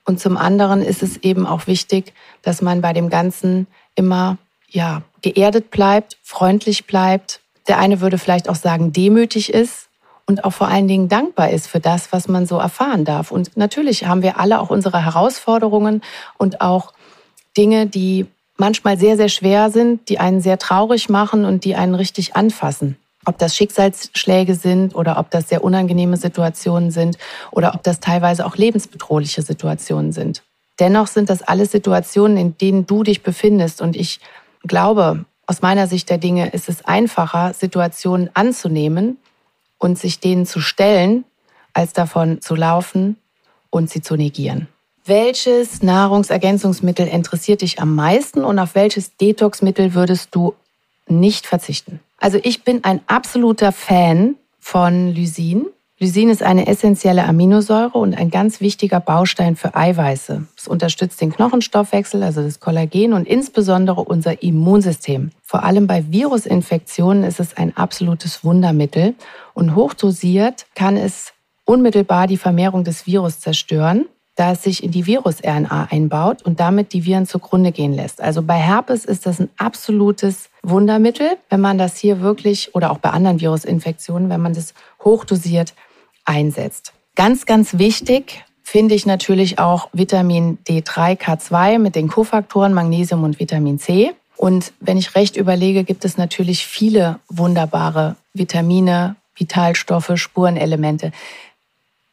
[0.04, 5.02] Und zum anderen ist es eben auch wichtig, dass man bei dem Ganzen immer ja,
[5.22, 7.40] geerdet bleibt, freundlich bleibt.
[7.68, 9.88] Der eine würde vielleicht auch sagen, demütig ist
[10.26, 13.30] und auch vor allen Dingen dankbar ist für das, was man so erfahren darf.
[13.30, 16.02] Und natürlich haben wir alle auch unsere Herausforderungen
[16.38, 16.92] und auch
[17.56, 21.94] Dinge, die manchmal sehr, sehr schwer sind, die einen sehr traurig machen und die einen
[21.94, 22.96] richtig anfassen.
[23.24, 27.18] Ob das Schicksalsschläge sind oder ob das sehr unangenehme Situationen sind
[27.50, 30.42] oder ob das teilweise auch lebensbedrohliche Situationen sind.
[30.78, 33.82] Dennoch sind das alles Situationen, in denen du dich befindest.
[33.82, 34.20] Und ich
[34.62, 39.18] glaube, aus meiner Sicht der Dinge ist es einfacher, Situationen anzunehmen
[39.78, 41.24] und sich denen zu stellen,
[41.74, 43.16] als davon zu laufen
[43.68, 44.68] und sie zu negieren.
[45.06, 50.54] Welches Nahrungsergänzungsmittel interessiert dich am meisten und auf welches Detoxmittel würdest du
[51.08, 52.00] nicht verzichten?
[52.18, 55.66] Also ich bin ein absoluter Fan von Lysin.
[55.98, 60.46] Lysin ist eine essentielle Aminosäure und ein ganz wichtiger Baustein für Eiweiße.
[60.56, 65.30] Es unterstützt den Knochenstoffwechsel, also das Kollagen und insbesondere unser Immunsystem.
[65.42, 69.14] Vor allem bei Virusinfektionen ist es ein absolutes Wundermittel
[69.54, 71.32] und hochdosiert kann es
[71.64, 74.06] unmittelbar die Vermehrung des Virus zerstören
[74.40, 78.22] da es sich in die Virus-RNA einbaut und damit die Viren zugrunde gehen lässt.
[78.22, 82.96] Also bei Herpes ist das ein absolutes Wundermittel, wenn man das hier wirklich oder auch
[82.96, 84.72] bei anderen Virusinfektionen, wenn man das
[85.04, 85.74] hochdosiert
[86.24, 86.94] einsetzt.
[87.16, 93.38] Ganz, ganz wichtig finde ich natürlich auch Vitamin D3, K2 mit den Kofaktoren Magnesium und
[93.40, 94.12] Vitamin C.
[94.38, 101.12] Und wenn ich recht überlege, gibt es natürlich viele wunderbare Vitamine, Vitalstoffe, Spurenelemente.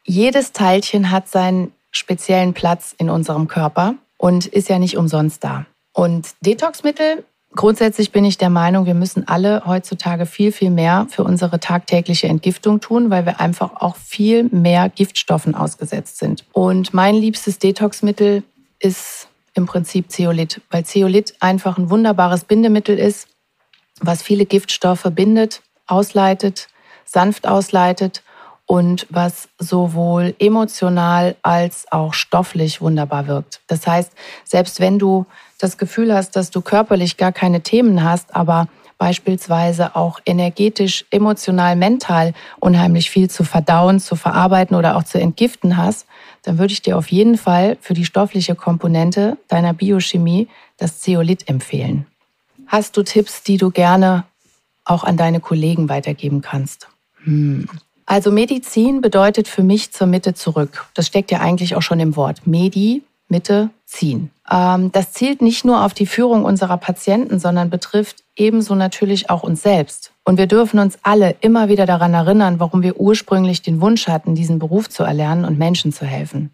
[0.04, 5.66] Jedes Teilchen hat seinen speziellen Platz in unserem Körper und ist ja nicht umsonst da.
[5.92, 11.24] Und Detoxmittel, grundsätzlich bin ich der Meinung, wir müssen alle heutzutage viel, viel mehr für
[11.24, 16.44] unsere tagtägliche Entgiftung tun, weil wir einfach auch viel mehr Giftstoffen ausgesetzt sind.
[16.52, 18.42] Und mein liebstes Detoxmittel
[18.78, 23.28] ist im Prinzip Zeolit, weil Zeolit einfach ein wunderbares Bindemittel ist,
[24.00, 26.68] was viele Giftstoffe bindet, ausleitet,
[27.04, 28.22] sanft ausleitet
[28.68, 33.62] und was sowohl emotional als auch stofflich wunderbar wirkt.
[33.66, 34.12] Das heißt,
[34.44, 35.24] selbst wenn du
[35.58, 41.76] das Gefühl hast, dass du körperlich gar keine Themen hast, aber beispielsweise auch energetisch, emotional,
[41.76, 46.06] mental unheimlich viel zu verdauen, zu verarbeiten oder auch zu entgiften hast,
[46.42, 51.48] dann würde ich dir auf jeden Fall für die stoffliche Komponente deiner Biochemie das Zeolit
[51.48, 52.06] empfehlen.
[52.66, 54.24] Hast du Tipps, die du gerne
[54.84, 56.88] auch an deine Kollegen weitergeben kannst.
[57.24, 57.66] Hm.
[58.08, 60.86] Also Medizin bedeutet für mich zur Mitte zurück.
[60.94, 62.46] Das steckt ja eigentlich auch schon im Wort.
[62.46, 64.30] Medi, Mitte, ziehen.
[64.50, 69.42] Ähm, das zielt nicht nur auf die Führung unserer Patienten, sondern betrifft ebenso natürlich auch
[69.42, 70.12] uns selbst.
[70.24, 74.34] Und wir dürfen uns alle immer wieder daran erinnern, warum wir ursprünglich den Wunsch hatten,
[74.34, 76.50] diesen Beruf zu erlernen und Menschen zu helfen.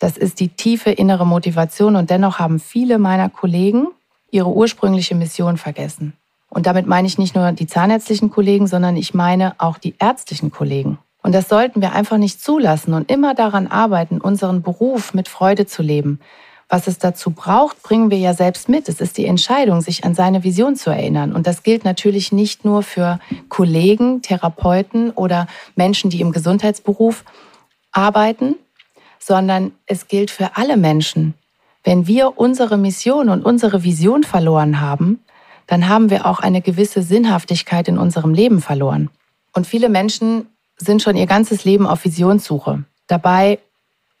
[0.00, 3.86] Das ist die tiefe innere Motivation und dennoch haben viele meiner Kollegen
[4.32, 6.14] ihre ursprüngliche Mission vergessen.
[6.50, 10.50] Und damit meine ich nicht nur die zahnärztlichen Kollegen, sondern ich meine auch die ärztlichen
[10.50, 10.98] Kollegen.
[11.22, 15.66] Und das sollten wir einfach nicht zulassen und immer daran arbeiten, unseren Beruf mit Freude
[15.66, 16.18] zu leben.
[16.68, 18.88] Was es dazu braucht, bringen wir ja selbst mit.
[18.88, 21.32] Es ist die Entscheidung, sich an seine Vision zu erinnern.
[21.32, 27.24] Und das gilt natürlich nicht nur für Kollegen, Therapeuten oder Menschen, die im Gesundheitsberuf
[27.90, 28.54] arbeiten,
[29.18, 31.34] sondern es gilt für alle Menschen.
[31.82, 35.20] Wenn wir unsere Mission und unsere Vision verloren haben,
[35.70, 39.08] dann haben wir auch eine gewisse Sinnhaftigkeit in unserem Leben verloren.
[39.52, 42.82] Und viele Menschen sind schon ihr ganzes Leben auf Visionssuche.
[43.06, 43.60] Dabei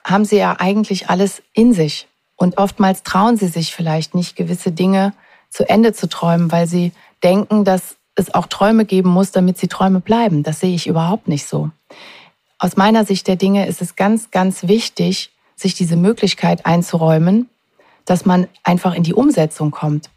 [0.04, 2.06] haben sie ja eigentlich alles in sich.
[2.36, 5.12] Und oftmals trauen sie sich vielleicht nicht, gewisse Dinge
[5.48, 6.92] zu Ende zu träumen, weil sie
[7.24, 10.44] denken, dass es auch Träume geben muss, damit sie Träume bleiben.
[10.44, 11.70] Das sehe ich überhaupt nicht so.
[12.60, 17.50] Aus meiner Sicht der Dinge ist es ganz, ganz wichtig, sich diese Möglichkeit einzuräumen,
[18.04, 20.10] dass man einfach in die Umsetzung kommt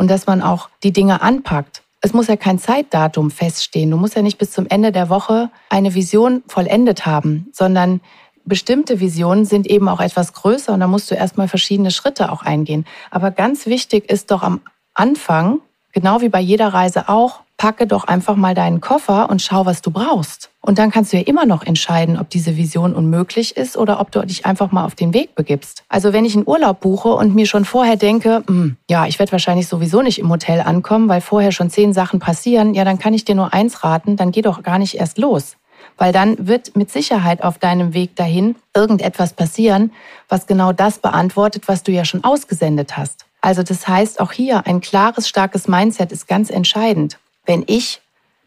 [0.00, 1.82] und dass man auch die Dinge anpackt.
[2.00, 3.90] Es muss ja kein Zeitdatum feststehen.
[3.90, 8.00] Du musst ja nicht bis zum Ende der Woche eine Vision vollendet haben, sondern
[8.46, 12.42] bestimmte Visionen sind eben auch etwas größer und da musst du erstmal verschiedene Schritte auch
[12.42, 12.86] eingehen.
[13.10, 14.62] Aber ganz wichtig ist doch am
[14.94, 15.60] Anfang,
[15.92, 19.82] genau wie bei jeder Reise auch, packe doch einfach mal deinen Koffer und schau, was
[19.82, 20.50] du brauchst.
[20.62, 24.10] Und dann kannst du ja immer noch entscheiden, ob diese Vision unmöglich ist oder ob
[24.10, 25.84] du dich einfach mal auf den Weg begibst.
[25.90, 29.32] Also wenn ich einen Urlaub buche und mir schon vorher denke, hm, ja, ich werde
[29.32, 33.12] wahrscheinlich sowieso nicht im Hotel ankommen, weil vorher schon zehn Sachen passieren, ja, dann kann
[33.12, 35.56] ich dir nur eins raten, dann geh doch gar nicht erst los.
[35.98, 39.92] Weil dann wird mit Sicherheit auf deinem Weg dahin irgendetwas passieren,
[40.30, 43.26] was genau das beantwortet, was du ja schon ausgesendet hast.
[43.40, 47.18] Also das heißt, auch hier ein klares, starkes Mindset ist ganz entscheidend.
[47.46, 48.00] Wenn ich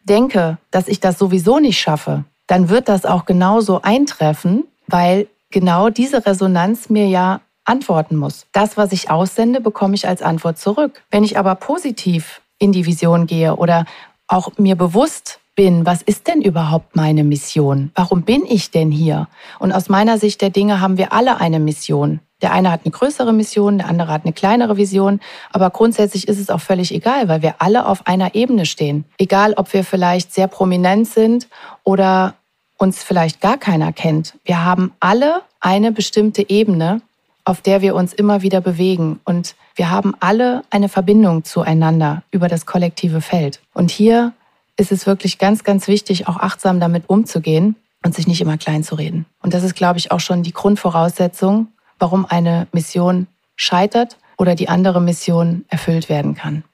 [0.03, 5.89] denke, dass ich das sowieso nicht schaffe, dann wird das auch genauso eintreffen, weil genau
[5.89, 8.45] diese Resonanz mir ja antworten muss.
[8.51, 11.03] Das, was ich aussende, bekomme ich als Antwort zurück.
[11.09, 13.85] Wenn ich aber positiv in die Vision gehe oder
[14.27, 17.91] auch mir bewusst bin, was ist denn überhaupt meine Mission?
[17.95, 19.27] Warum bin ich denn hier?
[19.59, 22.19] Und aus meiner Sicht der Dinge haben wir alle eine Mission.
[22.43, 25.21] Der eine hat eine größere Mission, der andere hat eine kleinere Vision.
[25.51, 29.05] Aber grundsätzlich ist es auch völlig egal, weil wir alle auf einer Ebene stehen.
[29.17, 31.47] Egal, ob wir vielleicht sehr prominent sind
[31.83, 32.35] oder
[32.77, 34.37] uns vielleicht gar keiner kennt.
[34.43, 37.01] Wir haben alle eine bestimmte Ebene,
[37.45, 39.21] auf der wir uns immer wieder bewegen.
[39.23, 43.61] Und wir haben alle eine Verbindung zueinander über das kollektive Feld.
[43.73, 44.33] Und hier
[44.75, 48.83] ist es wirklich ganz, ganz wichtig, auch achtsam damit umzugehen und sich nicht immer klein
[48.83, 49.25] zu reden.
[49.41, 51.67] Und das ist, glaube ich, auch schon die Grundvoraussetzung,
[52.03, 56.65] warum eine Mission scheitert oder die andere Mission erfüllt werden kann.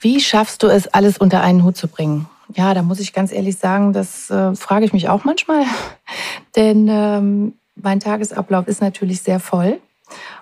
[0.00, 2.28] Wie schaffst du es, alles unter einen Hut zu bringen?
[2.52, 5.66] Ja, da muss ich ganz ehrlich sagen, das äh, frage ich mich auch manchmal,
[6.56, 9.80] denn ähm, mein Tagesablauf ist natürlich sehr voll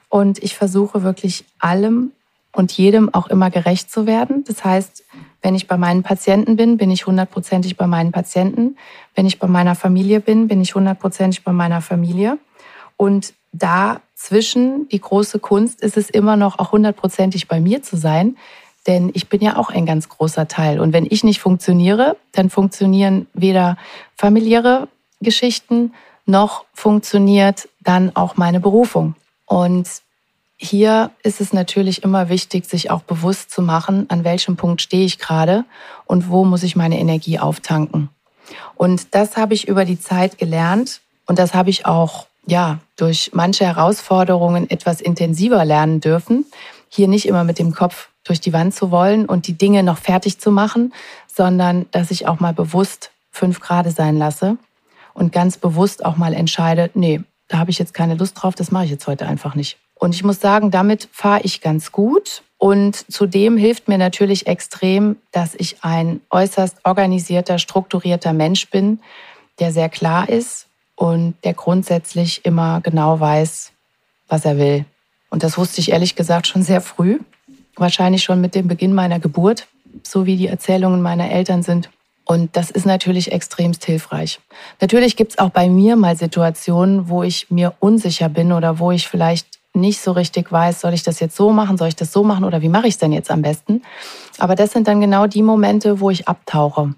[0.08, 2.12] und ich versuche wirklich allem
[2.52, 4.44] und jedem auch immer gerecht zu werden.
[4.44, 5.04] Das heißt,
[5.42, 8.78] wenn ich bei meinen Patienten bin, bin ich hundertprozentig bei meinen Patienten.
[9.14, 12.38] Wenn ich bei meiner Familie bin, bin ich hundertprozentig bei meiner Familie.
[12.96, 13.34] Und
[14.20, 18.36] dazwischen, die große Kunst, ist es immer noch auch hundertprozentig bei mir zu sein.
[18.86, 20.80] Denn ich bin ja auch ein ganz großer Teil.
[20.80, 23.76] Und wenn ich nicht funktioniere, dann funktionieren weder
[24.16, 24.88] familiäre
[25.20, 25.94] Geschichten
[26.26, 29.14] noch funktioniert dann auch meine Berufung.
[29.46, 29.88] Und
[30.56, 35.04] hier ist es natürlich immer wichtig, sich auch bewusst zu machen, an welchem Punkt stehe
[35.04, 35.64] ich gerade
[36.04, 38.10] und wo muss ich meine Energie auftanken.
[38.76, 43.30] Und das habe ich über die Zeit gelernt und das habe ich auch ja, durch
[43.34, 46.46] manche Herausforderungen etwas intensiver lernen dürfen,
[46.88, 49.98] hier nicht immer mit dem Kopf durch die Wand zu wollen und die Dinge noch
[49.98, 50.92] fertig zu machen,
[51.26, 54.56] sondern dass ich auch mal bewusst fünf Grade sein lasse
[55.14, 58.70] und ganz bewusst auch mal entscheide, nee, da habe ich jetzt keine Lust drauf, das
[58.70, 59.78] mache ich jetzt heute einfach nicht.
[59.94, 62.42] Und ich muss sagen, damit fahre ich ganz gut.
[62.56, 69.00] Und zudem hilft mir natürlich extrem, dass ich ein äußerst organisierter, strukturierter Mensch bin,
[69.58, 70.69] der sehr klar ist,
[71.00, 73.72] und der grundsätzlich immer genau weiß,
[74.28, 74.84] was er will.
[75.30, 77.18] Und das wusste ich ehrlich gesagt schon sehr früh,
[77.74, 79.66] wahrscheinlich schon mit dem Beginn meiner Geburt,
[80.02, 81.88] so wie die Erzählungen meiner Eltern sind.
[82.26, 84.40] Und das ist natürlich extremst hilfreich.
[84.82, 88.90] Natürlich gibt es auch bei mir mal Situationen, wo ich mir unsicher bin oder wo
[88.90, 92.12] ich vielleicht nicht so richtig weiß, soll ich das jetzt so machen, soll ich das
[92.12, 93.80] so machen oder wie mache ich es denn jetzt am besten.
[94.36, 96.94] Aber das sind dann genau die Momente, wo ich abtauche,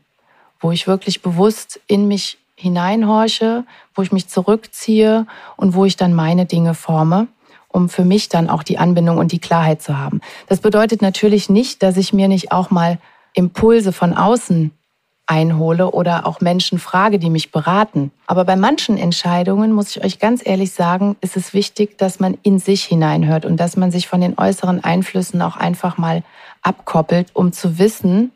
[0.59, 6.15] wo ich wirklich bewusst in mich hineinhorche, wo ich mich zurückziehe und wo ich dann
[6.15, 7.27] meine Dinge forme,
[7.69, 10.21] um für mich dann auch die Anbindung und die Klarheit zu haben.
[10.47, 12.99] Das bedeutet natürlich nicht, dass ich mir nicht auch mal
[13.35, 14.71] Impulse von außen
[15.27, 18.11] einhole oder auch Menschen frage, die mich beraten.
[18.27, 22.37] Aber bei manchen Entscheidungen, muss ich euch ganz ehrlich sagen, ist es wichtig, dass man
[22.43, 26.23] in sich hineinhört und dass man sich von den äußeren Einflüssen auch einfach mal
[26.63, 28.33] abkoppelt, um zu wissen,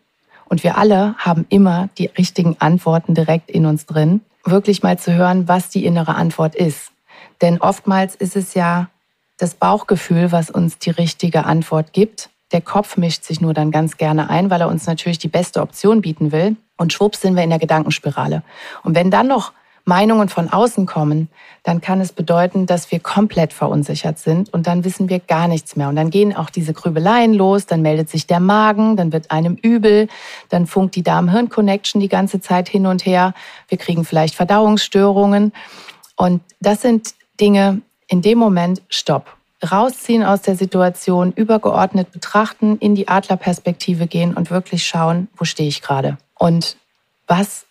[0.48, 5.12] und wir alle haben immer die richtigen Antworten direkt in uns drin, wirklich mal zu
[5.14, 6.92] hören, was die innere Antwort ist.
[7.42, 8.88] Denn oftmals ist es ja
[9.38, 12.30] das Bauchgefühl, was uns die richtige Antwort gibt.
[12.52, 15.61] Der Kopf mischt sich nur dann ganz gerne ein, weil er uns natürlich die beste
[15.61, 16.56] Option bieten will.
[16.76, 18.42] Und schwupps sind wir in der Gedankenspirale.
[18.82, 19.52] Und wenn dann noch
[19.87, 21.29] Meinungen von außen kommen,
[21.62, 25.77] dann kann es bedeuten, dass wir komplett verunsichert sind und dann wissen wir gar nichts
[25.77, 25.88] mehr.
[25.88, 29.55] Und dann gehen auch diese Grübeleien los, dann meldet sich der Magen, dann wird einem
[29.55, 30.09] übel,
[30.49, 33.33] dann funkt die Darm-Hirn-Connection die ganze Zeit hin und her.
[33.68, 35.53] Wir kriegen vielleicht Verdauungsstörungen.
[36.16, 39.37] Und das sind Dinge, in dem Moment, stopp.
[39.70, 45.68] Rausziehen aus der Situation, übergeordnet betrachten, in die Adlerperspektive gehen und wirklich schauen, wo stehe
[45.68, 46.18] ich gerade.
[46.35, 46.77] Und
[47.27, 47.65] was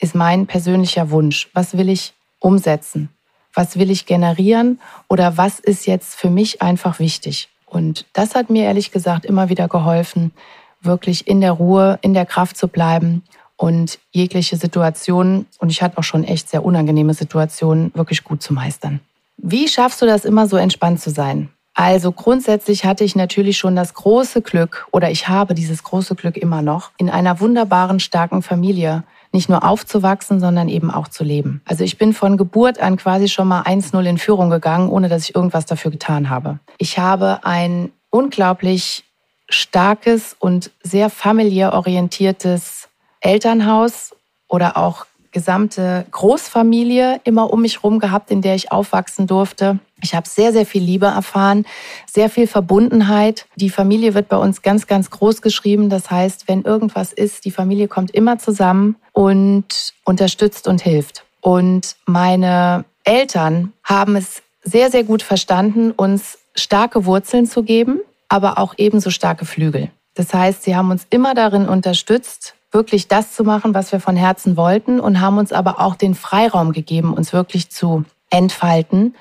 [0.00, 1.48] ist mein persönlicher Wunsch?
[1.54, 3.10] Was will ich umsetzen?
[3.54, 4.80] Was will ich generieren?
[5.08, 7.48] Oder was ist jetzt für mich einfach wichtig?
[7.66, 10.32] Und das hat mir ehrlich gesagt immer wieder geholfen,
[10.80, 13.22] wirklich in der Ruhe, in der Kraft zu bleiben
[13.56, 18.54] und jegliche Situationen, und ich hatte auch schon echt sehr unangenehme Situationen, wirklich gut zu
[18.54, 19.00] meistern.
[19.36, 21.50] Wie schaffst du das immer so entspannt zu sein?
[21.74, 26.36] Also grundsätzlich hatte ich natürlich schon das große Glück, oder ich habe dieses große Glück
[26.36, 31.62] immer noch, in einer wunderbaren, starken Familie nicht nur aufzuwachsen, sondern eben auch zu leben.
[31.64, 35.28] Also ich bin von Geburt an quasi schon mal 1-0 in Führung gegangen, ohne dass
[35.28, 36.58] ich irgendwas dafür getan habe.
[36.78, 39.04] Ich habe ein unglaublich
[39.48, 42.88] starkes und sehr familiär orientiertes
[43.20, 44.14] Elternhaus
[44.48, 49.78] oder auch gesamte Großfamilie immer um mich herum gehabt, in der ich aufwachsen durfte.
[50.02, 51.66] Ich habe sehr, sehr viel Liebe erfahren,
[52.06, 53.46] sehr viel Verbundenheit.
[53.56, 55.90] Die Familie wird bei uns ganz, ganz groß geschrieben.
[55.90, 61.24] Das heißt, wenn irgendwas ist, die Familie kommt immer zusammen und unterstützt und hilft.
[61.40, 68.58] Und meine Eltern haben es sehr, sehr gut verstanden, uns starke Wurzeln zu geben, aber
[68.58, 69.90] auch ebenso starke Flügel.
[70.14, 74.16] Das heißt, sie haben uns immer darin unterstützt, wirklich das zu machen, was wir von
[74.16, 79.14] Herzen wollten und haben uns aber auch den Freiraum gegeben, uns wirklich zu entfalten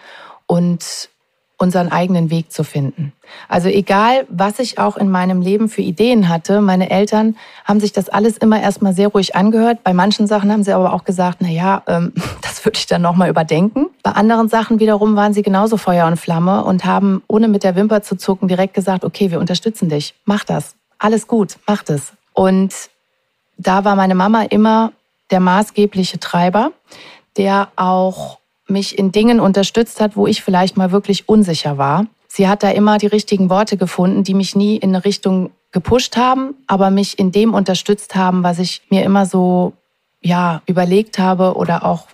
[0.50, 1.10] und
[1.58, 3.14] unseren eigenen Weg zu finden.
[3.48, 7.36] Also egal, was ich auch in meinem Leben für Ideen hatte, meine Eltern
[7.66, 9.84] haben sich das alles immer erstmal sehr ruhig angehört.
[9.84, 13.02] Bei manchen Sachen haben sie aber auch gesagt, na ja, ähm, das würde ich dann
[13.02, 13.88] nochmal überdenken.
[14.02, 17.76] Bei anderen Sachen wiederum waren sie genauso Feuer und Flamme und haben, ohne mit der
[17.76, 22.14] Wimper zu zucken, direkt gesagt, okay, wir unterstützen dich, mach das, alles gut, mach das.
[22.34, 22.74] Und
[23.58, 24.94] da war meine Mama immer
[25.30, 26.72] der maßgebliche Treiber,
[27.38, 28.39] der auch
[28.70, 32.06] mich in Dingen unterstützt hat, wo ich vielleicht mal wirklich unsicher war.
[32.28, 36.18] Sie hat da immer die richtigen Worte gefunden, die mich nie in eine Richtung gepusht
[36.18, 39.74] haben, aber mich in dem unterstützt haben, was ich mir immer so
[40.22, 42.08] ja überlegt habe oder auch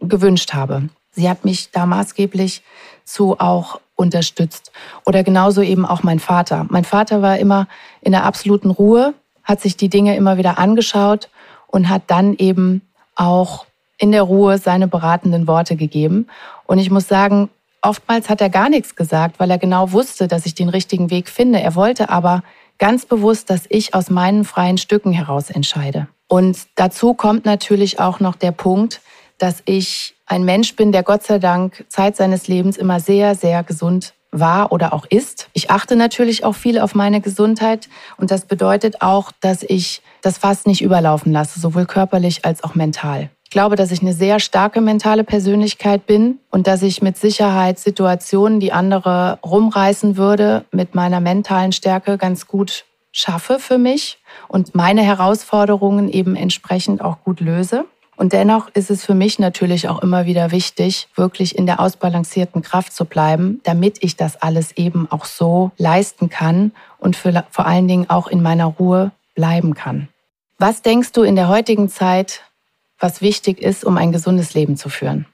[0.00, 0.88] gewünscht habe.
[1.10, 2.62] Sie hat mich da maßgeblich
[3.04, 4.72] zu auch unterstützt
[5.06, 6.66] oder genauso eben auch mein Vater.
[6.68, 7.66] Mein Vater war immer
[8.02, 11.30] in der absoluten Ruhe, hat sich die Dinge immer wieder angeschaut
[11.68, 12.82] und hat dann eben
[13.14, 13.66] auch
[13.98, 16.26] in der Ruhe seine beratenden Worte gegeben.
[16.66, 17.48] Und ich muss sagen,
[17.82, 21.28] oftmals hat er gar nichts gesagt, weil er genau wusste, dass ich den richtigen Weg
[21.28, 21.60] finde.
[21.60, 22.42] Er wollte aber
[22.78, 26.08] ganz bewusst, dass ich aus meinen freien Stücken heraus entscheide.
[26.28, 29.00] Und dazu kommt natürlich auch noch der Punkt,
[29.38, 33.62] dass ich ein Mensch bin, der Gott sei Dank Zeit seines Lebens immer sehr, sehr
[33.62, 35.48] gesund war oder auch ist.
[35.52, 40.38] Ich achte natürlich auch viel auf meine Gesundheit und das bedeutet auch, dass ich das
[40.38, 43.30] fast nicht überlaufen lasse, sowohl körperlich als auch mental.
[43.46, 47.78] Ich glaube, dass ich eine sehr starke mentale Persönlichkeit bin und dass ich mit Sicherheit
[47.78, 54.74] Situationen, die andere rumreißen würde, mit meiner mentalen Stärke ganz gut schaffe für mich und
[54.74, 57.84] meine Herausforderungen eben entsprechend auch gut löse.
[58.16, 62.62] Und dennoch ist es für mich natürlich auch immer wieder wichtig, wirklich in der ausbalancierten
[62.62, 67.66] Kraft zu bleiben, damit ich das alles eben auch so leisten kann und für, vor
[67.66, 70.08] allen Dingen auch in meiner Ruhe bleiben kann.
[70.58, 72.42] Was denkst du in der heutigen Zeit
[72.98, 75.26] was wichtig ist, um ein gesundes Leben zu führen.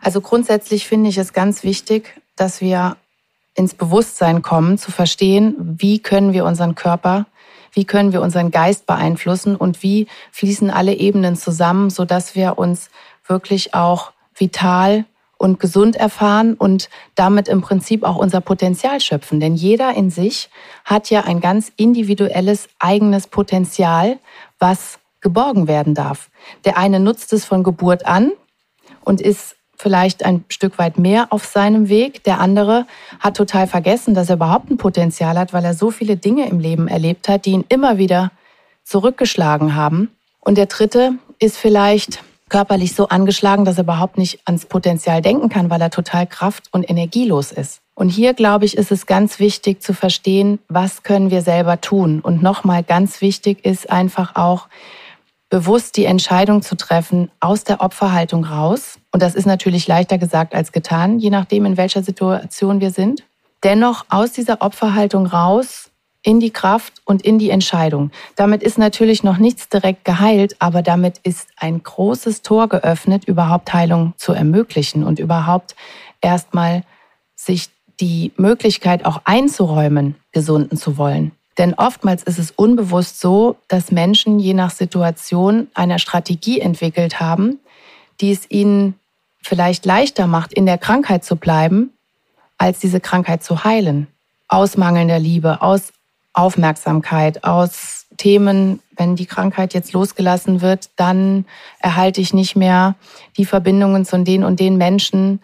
[0.00, 2.96] Also grundsätzlich finde ich es ganz wichtig, dass wir
[3.54, 7.26] ins Bewusstsein kommen, zu verstehen, wie können wir unseren Körper,
[7.72, 12.90] wie können wir unseren Geist beeinflussen und wie fließen alle Ebenen zusammen, sodass wir uns
[13.26, 15.04] wirklich auch vital
[15.38, 19.40] und gesund erfahren und damit im Prinzip auch unser Potenzial schöpfen.
[19.40, 20.50] Denn jeder in sich
[20.84, 24.18] hat ja ein ganz individuelles eigenes Potenzial,
[24.58, 26.30] was geborgen werden darf.
[26.64, 28.32] Der eine nutzt es von Geburt an
[29.04, 32.24] und ist vielleicht ein Stück weit mehr auf seinem Weg.
[32.24, 32.86] Der andere
[33.20, 36.58] hat total vergessen, dass er überhaupt ein Potenzial hat, weil er so viele Dinge im
[36.58, 38.32] Leben erlebt hat, die ihn immer wieder
[38.84, 40.10] zurückgeschlagen haben.
[40.40, 45.48] Und der dritte ist vielleicht körperlich so angeschlagen, dass er überhaupt nicht ans Potenzial denken
[45.48, 47.80] kann, weil er total kraft- und energielos ist.
[47.94, 52.20] Und hier, glaube ich, ist es ganz wichtig zu verstehen, was können wir selber tun.
[52.20, 54.68] Und nochmal ganz wichtig ist einfach auch,
[55.50, 58.98] bewusst die Entscheidung zu treffen, aus der Opferhaltung raus.
[59.12, 63.24] Und das ist natürlich leichter gesagt als getan, je nachdem, in welcher Situation wir sind.
[63.64, 65.90] Dennoch aus dieser Opferhaltung raus
[66.22, 68.10] in die Kraft und in die Entscheidung.
[68.36, 73.72] Damit ist natürlich noch nichts direkt geheilt, aber damit ist ein großes Tor geöffnet, überhaupt
[73.72, 75.74] Heilung zu ermöglichen und überhaupt
[76.20, 76.82] erstmal
[77.34, 77.70] sich
[78.00, 81.32] die Möglichkeit auch einzuräumen, gesunden zu wollen.
[81.58, 87.58] Denn oftmals ist es unbewusst so, dass Menschen je nach Situation eine Strategie entwickelt haben,
[88.20, 88.94] die es ihnen
[89.42, 91.90] vielleicht leichter macht, in der Krankheit zu bleiben,
[92.58, 94.06] als diese Krankheit zu heilen.
[94.46, 95.92] Aus mangelnder Liebe, aus
[96.32, 101.44] Aufmerksamkeit, aus Themen, wenn die Krankheit jetzt losgelassen wird, dann
[101.80, 102.94] erhalte ich nicht mehr
[103.36, 105.40] die Verbindungen zu den und den Menschen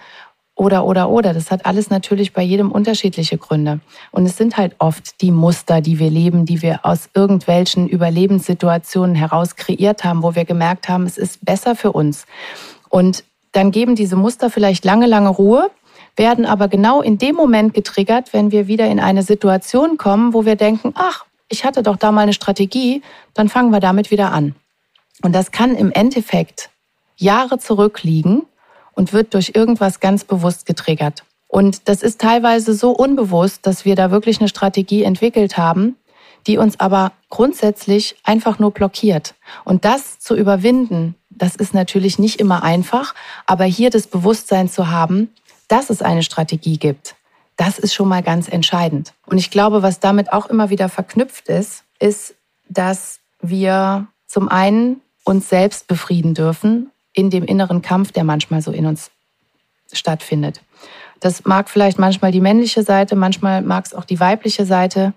[0.57, 1.35] oder, oder, oder.
[1.35, 3.81] Das hat alles natürlich bei jedem unterschiedliche Gründe.
[4.13, 9.17] Und es sind halt oft die Muster, die wir leben, die wir aus irgendwelchen Überlebenssituationen
[9.17, 12.27] heraus kreiert haben, wo wir gemerkt haben, es ist besser für uns.
[12.89, 15.71] Und dann geben diese Muster vielleicht lange, lange Ruhe,
[16.17, 20.45] werden aber genau in dem Moment getriggert, wenn wir wieder in eine Situation kommen, wo
[20.45, 23.03] wir denken, ach, ich hatte doch da mal eine Strategie,
[23.35, 24.55] dann fangen wir damit wieder an.
[25.23, 26.71] Und das kann im Endeffekt
[27.17, 28.43] Jahre zurückliegen
[28.95, 31.25] und wird durch irgendwas ganz bewusst getriggert.
[31.49, 35.97] Und das ist teilweise so unbewusst, dass wir da wirklich eine Strategie entwickelt haben,
[36.47, 39.35] die uns aber grundsätzlich einfach nur blockiert.
[39.65, 43.15] Und das zu überwinden, das ist natürlich nicht immer einfach,
[43.47, 45.33] aber hier das Bewusstsein zu haben,
[45.69, 47.17] dass es eine Strategie gibt,
[47.57, 49.15] das ist schon mal ganz entscheidend.
[49.27, 52.35] Und ich glaube, was damit auch immer wieder verknüpft ist, ist,
[52.69, 58.71] dass wir zum einen uns selbst befrieden dürfen in dem inneren Kampf, der manchmal so
[58.71, 59.11] in uns
[59.93, 60.61] stattfindet.
[61.21, 65.15] Das mag vielleicht manchmal die männliche Seite, manchmal mag es auch die weibliche Seite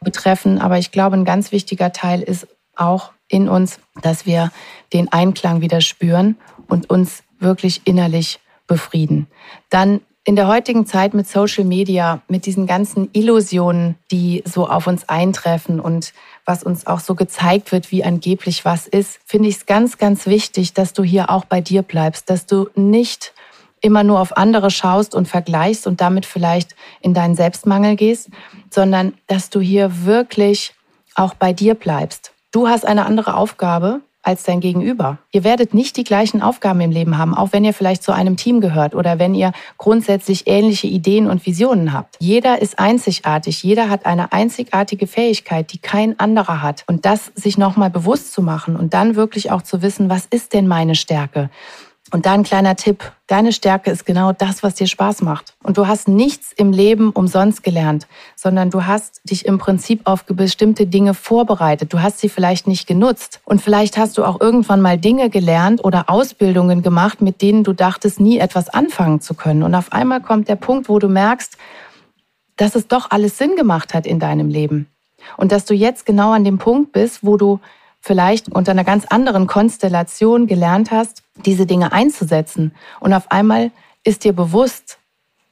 [0.00, 2.46] betreffen, aber ich glaube, ein ganz wichtiger Teil ist
[2.76, 4.50] auch in uns, dass wir
[4.92, 6.36] den Einklang wieder spüren
[6.68, 9.26] und uns wirklich innerlich befrieden.
[9.68, 14.86] Dann in der heutigen Zeit mit Social Media, mit diesen ganzen Illusionen, die so auf
[14.86, 16.12] uns eintreffen und
[16.50, 20.26] was uns auch so gezeigt wird, wie angeblich was ist, finde ich es ganz, ganz
[20.26, 23.32] wichtig, dass du hier auch bei dir bleibst, dass du nicht
[23.80, 28.30] immer nur auf andere schaust und vergleichst und damit vielleicht in deinen Selbstmangel gehst,
[28.68, 30.74] sondern dass du hier wirklich
[31.14, 32.32] auch bei dir bleibst.
[32.50, 35.18] Du hast eine andere Aufgabe als dein Gegenüber.
[35.32, 38.36] Ihr werdet nicht die gleichen Aufgaben im Leben haben, auch wenn ihr vielleicht zu einem
[38.36, 42.16] Team gehört oder wenn ihr grundsätzlich ähnliche Ideen und Visionen habt.
[42.20, 46.84] Jeder ist einzigartig, jeder hat eine einzigartige Fähigkeit, die kein anderer hat.
[46.86, 50.52] Und das sich nochmal bewusst zu machen und dann wirklich auch zu wissen, was ist
[50.52, 51.50] denn meine Stärke?
[52.12, 53.12] Und da ein kleiner Tipp.
[53.28, 55.54] Deine Stärke ist genau das, was dir Spaß macht.
[55.62, 60.24] Und du hast nichts im Leben umsonst gelernt, sondern du hast dich im Prinzip auf
[60.24, 61.92] bestimmte Dinge vorbereitet.
[61.92, 63.40] Du hast sie vielleicht nicht genutzt.
[63.44, 67.72] Und vielleicht hast du auch irgendwann mal Dinge gelernt oder Ausbildungen gemacht, mit denen du
[67.72, 69.62] dachtest, nie etwas anfangen zu können.
[69.62, 71.56] Und auf einmal kommt der Punkt, wo du merkst,
[72.56, 74.88] dass es doch alles Sinn gemacht hat in deinem Leben.
[75.36, 77.60] Und dass du jetzt genau an dem Punkt bist, wo du
[78.00, 82.72] vielleicht unter einer ganz anderen Konstellation gelernt hast, diese Dinge einzusetzen.
[83.00, 83.70] Und auf einmal
[84.04, 84.98] ist dir bewusst,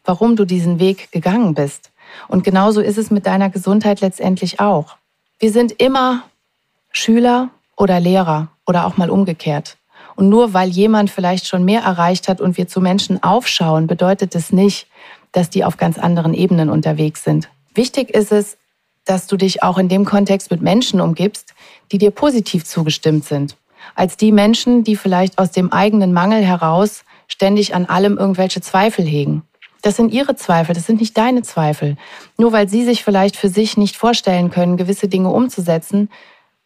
[0.04, 1.90] warum du diesen Weg gegangen bist.
[2.28, 4.96] Und genauso ist es mit deiner Gesundheit letztendlich auch.
[5.38, 6.24] Wir sind immer
[6.90, 9.76] Schüler oder Lehrer oder auch mal umgekehrt.
[10.16, 14.34] Und nur weil jemand vielleicht schon mehr erreicht hat und wir zu Menschen aufschauen, bedeutet
[14.34, 14.88] es nicht,
[15.32, 17.48] dass die auf ganz anderen Ebenen unterwegs sind.
[17.74, 18.56] Wichtig ist es,
[19.04, 21.54] dass du dich auch in dem Kontext mit Menschen umgibst,
[21.92, 23.56] die dir positiv zugestimmt sind,
[23.94, 29.04] als die Menschen, die vielleicht aus dem eigenen Mangel heraus ständig an allem irgendwelche Zweifel
[29.04, 29.42] hegen.
[29.82, 31.96] Das sind ihre Zweifel, das sind nicht deine Zweifel.
[32.36, 36.10] Nur weil sie sich vielleicht für sich nicht vorstellen können, gewisse Dinge umzusetzen,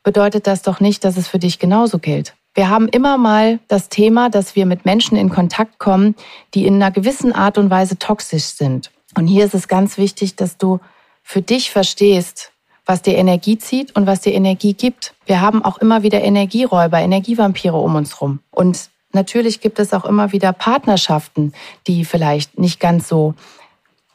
[0.02, 2.34] bedeutet das doch nicht, dass es für dich genauso gilt.
[2.54, 6.14] Wir haben immer mal das Thema, dass wir mit Menschen in Kontakt kommen,
[6.54, 8.90] die in einer gewissen Art und Weise toxisch sind.
[9.16, 10.80] Und hier ist es ganz wichtig, dass du
[11.22, 12.51] für dich verstehst,
[12.84, 15.14] was dir Energie zieht und was dir Energie gibt.
[15.26, 18.40] Wir haben auch immer wieder Energieräuber, Energievampire um uns rum.
[18.50, 21.52] Und natürlich gibt es auch immer wieder Partnerschaften,
[21.86, 23.34] die vielleicht nicht ganz so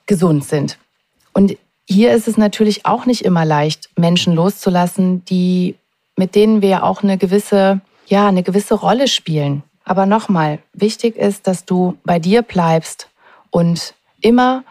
[0.05, 0.77] gesund sind.
[1.33, 1.57] Und
[1.87, 5.75] hier ist es natürlich auch nicht immer leicht, Menschen loszulassen, die,
[6.17, 9.63] mit denen wir auch eine gewisse, ja, eine gewisse Rolle spielen.
[9.85, 13.07] Aber nochmal, wichtig ist, dass du bei dir bleibst
[13.51, 14.63] und immer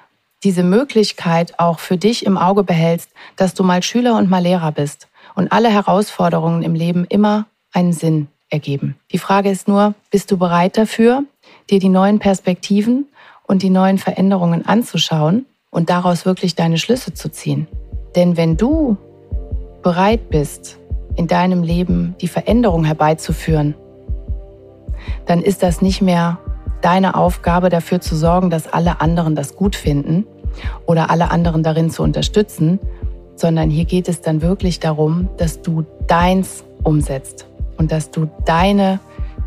[0.47, 4.70] diese Möglichkeit auch für dich im Auge behältst, dass du mal Schüler und mal Lehrer
[4.70, 8.94] bist und alle Herausforderungen im Leben immer einen Sinn ergeben.
[9.11, 11.24] Die Frage ist nur, bist du bereit dafür,
[11.68, 13.07] dir die neuen Perspektiven
[13.49, 17.66] und die neuen Veränderungen anzuschauen und daraus wirklich deine Schlüsse zu ziehen?
[18.14, 18.97] Denn wenn du
[19.82, 20.78] bereit bist,
[21.16, 23.74] in deinem Leben die Veränderung herbeizuführen,
[25.26, 26.38] dann ist das nicht mehr
[26.82, 30.24] deine Aufgabe, dafür zu sorgen, dass alle anderen das gut finden
[30.86, 32.78] oder alle anderen darin zu unterstützen,
[33.34, 37.46] sondern hier geht es dann wirklich darum, dass du deins umsetzt
[37.76, 39.00] und dass du deine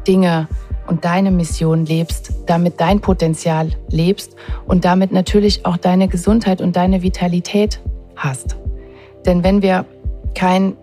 [0.07, 0.47] Dinge
[0.87, 4.35] und deine Mission lebst, damit dein Potenzial lebst
[4.65, 7.79] und damit natürlich auch deine Gesundheit und deine Vitalität
[8.15, 8.57] hast.
[9.25, 9.85] Denn wenn wir
[10.35, 10.75] kein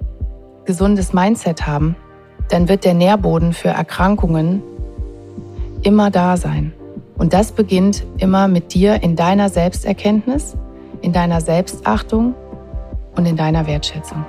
[0.65, 1.97] gesundes Mindset haben,
[2.49, 4.63] dann wird der Nährboden für Erkrankungen
[5.83, 6.73] immer da sein.
[7.19, 10.57] Und das beginnt immer mit dir in deiner Selbsterkenntnis,
[11.03, 12.35] in deiner Selbstachtung
[13.17, 14.25] und in deiner Wertschätzung.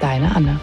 [0.00, 0.60] Deine Anne.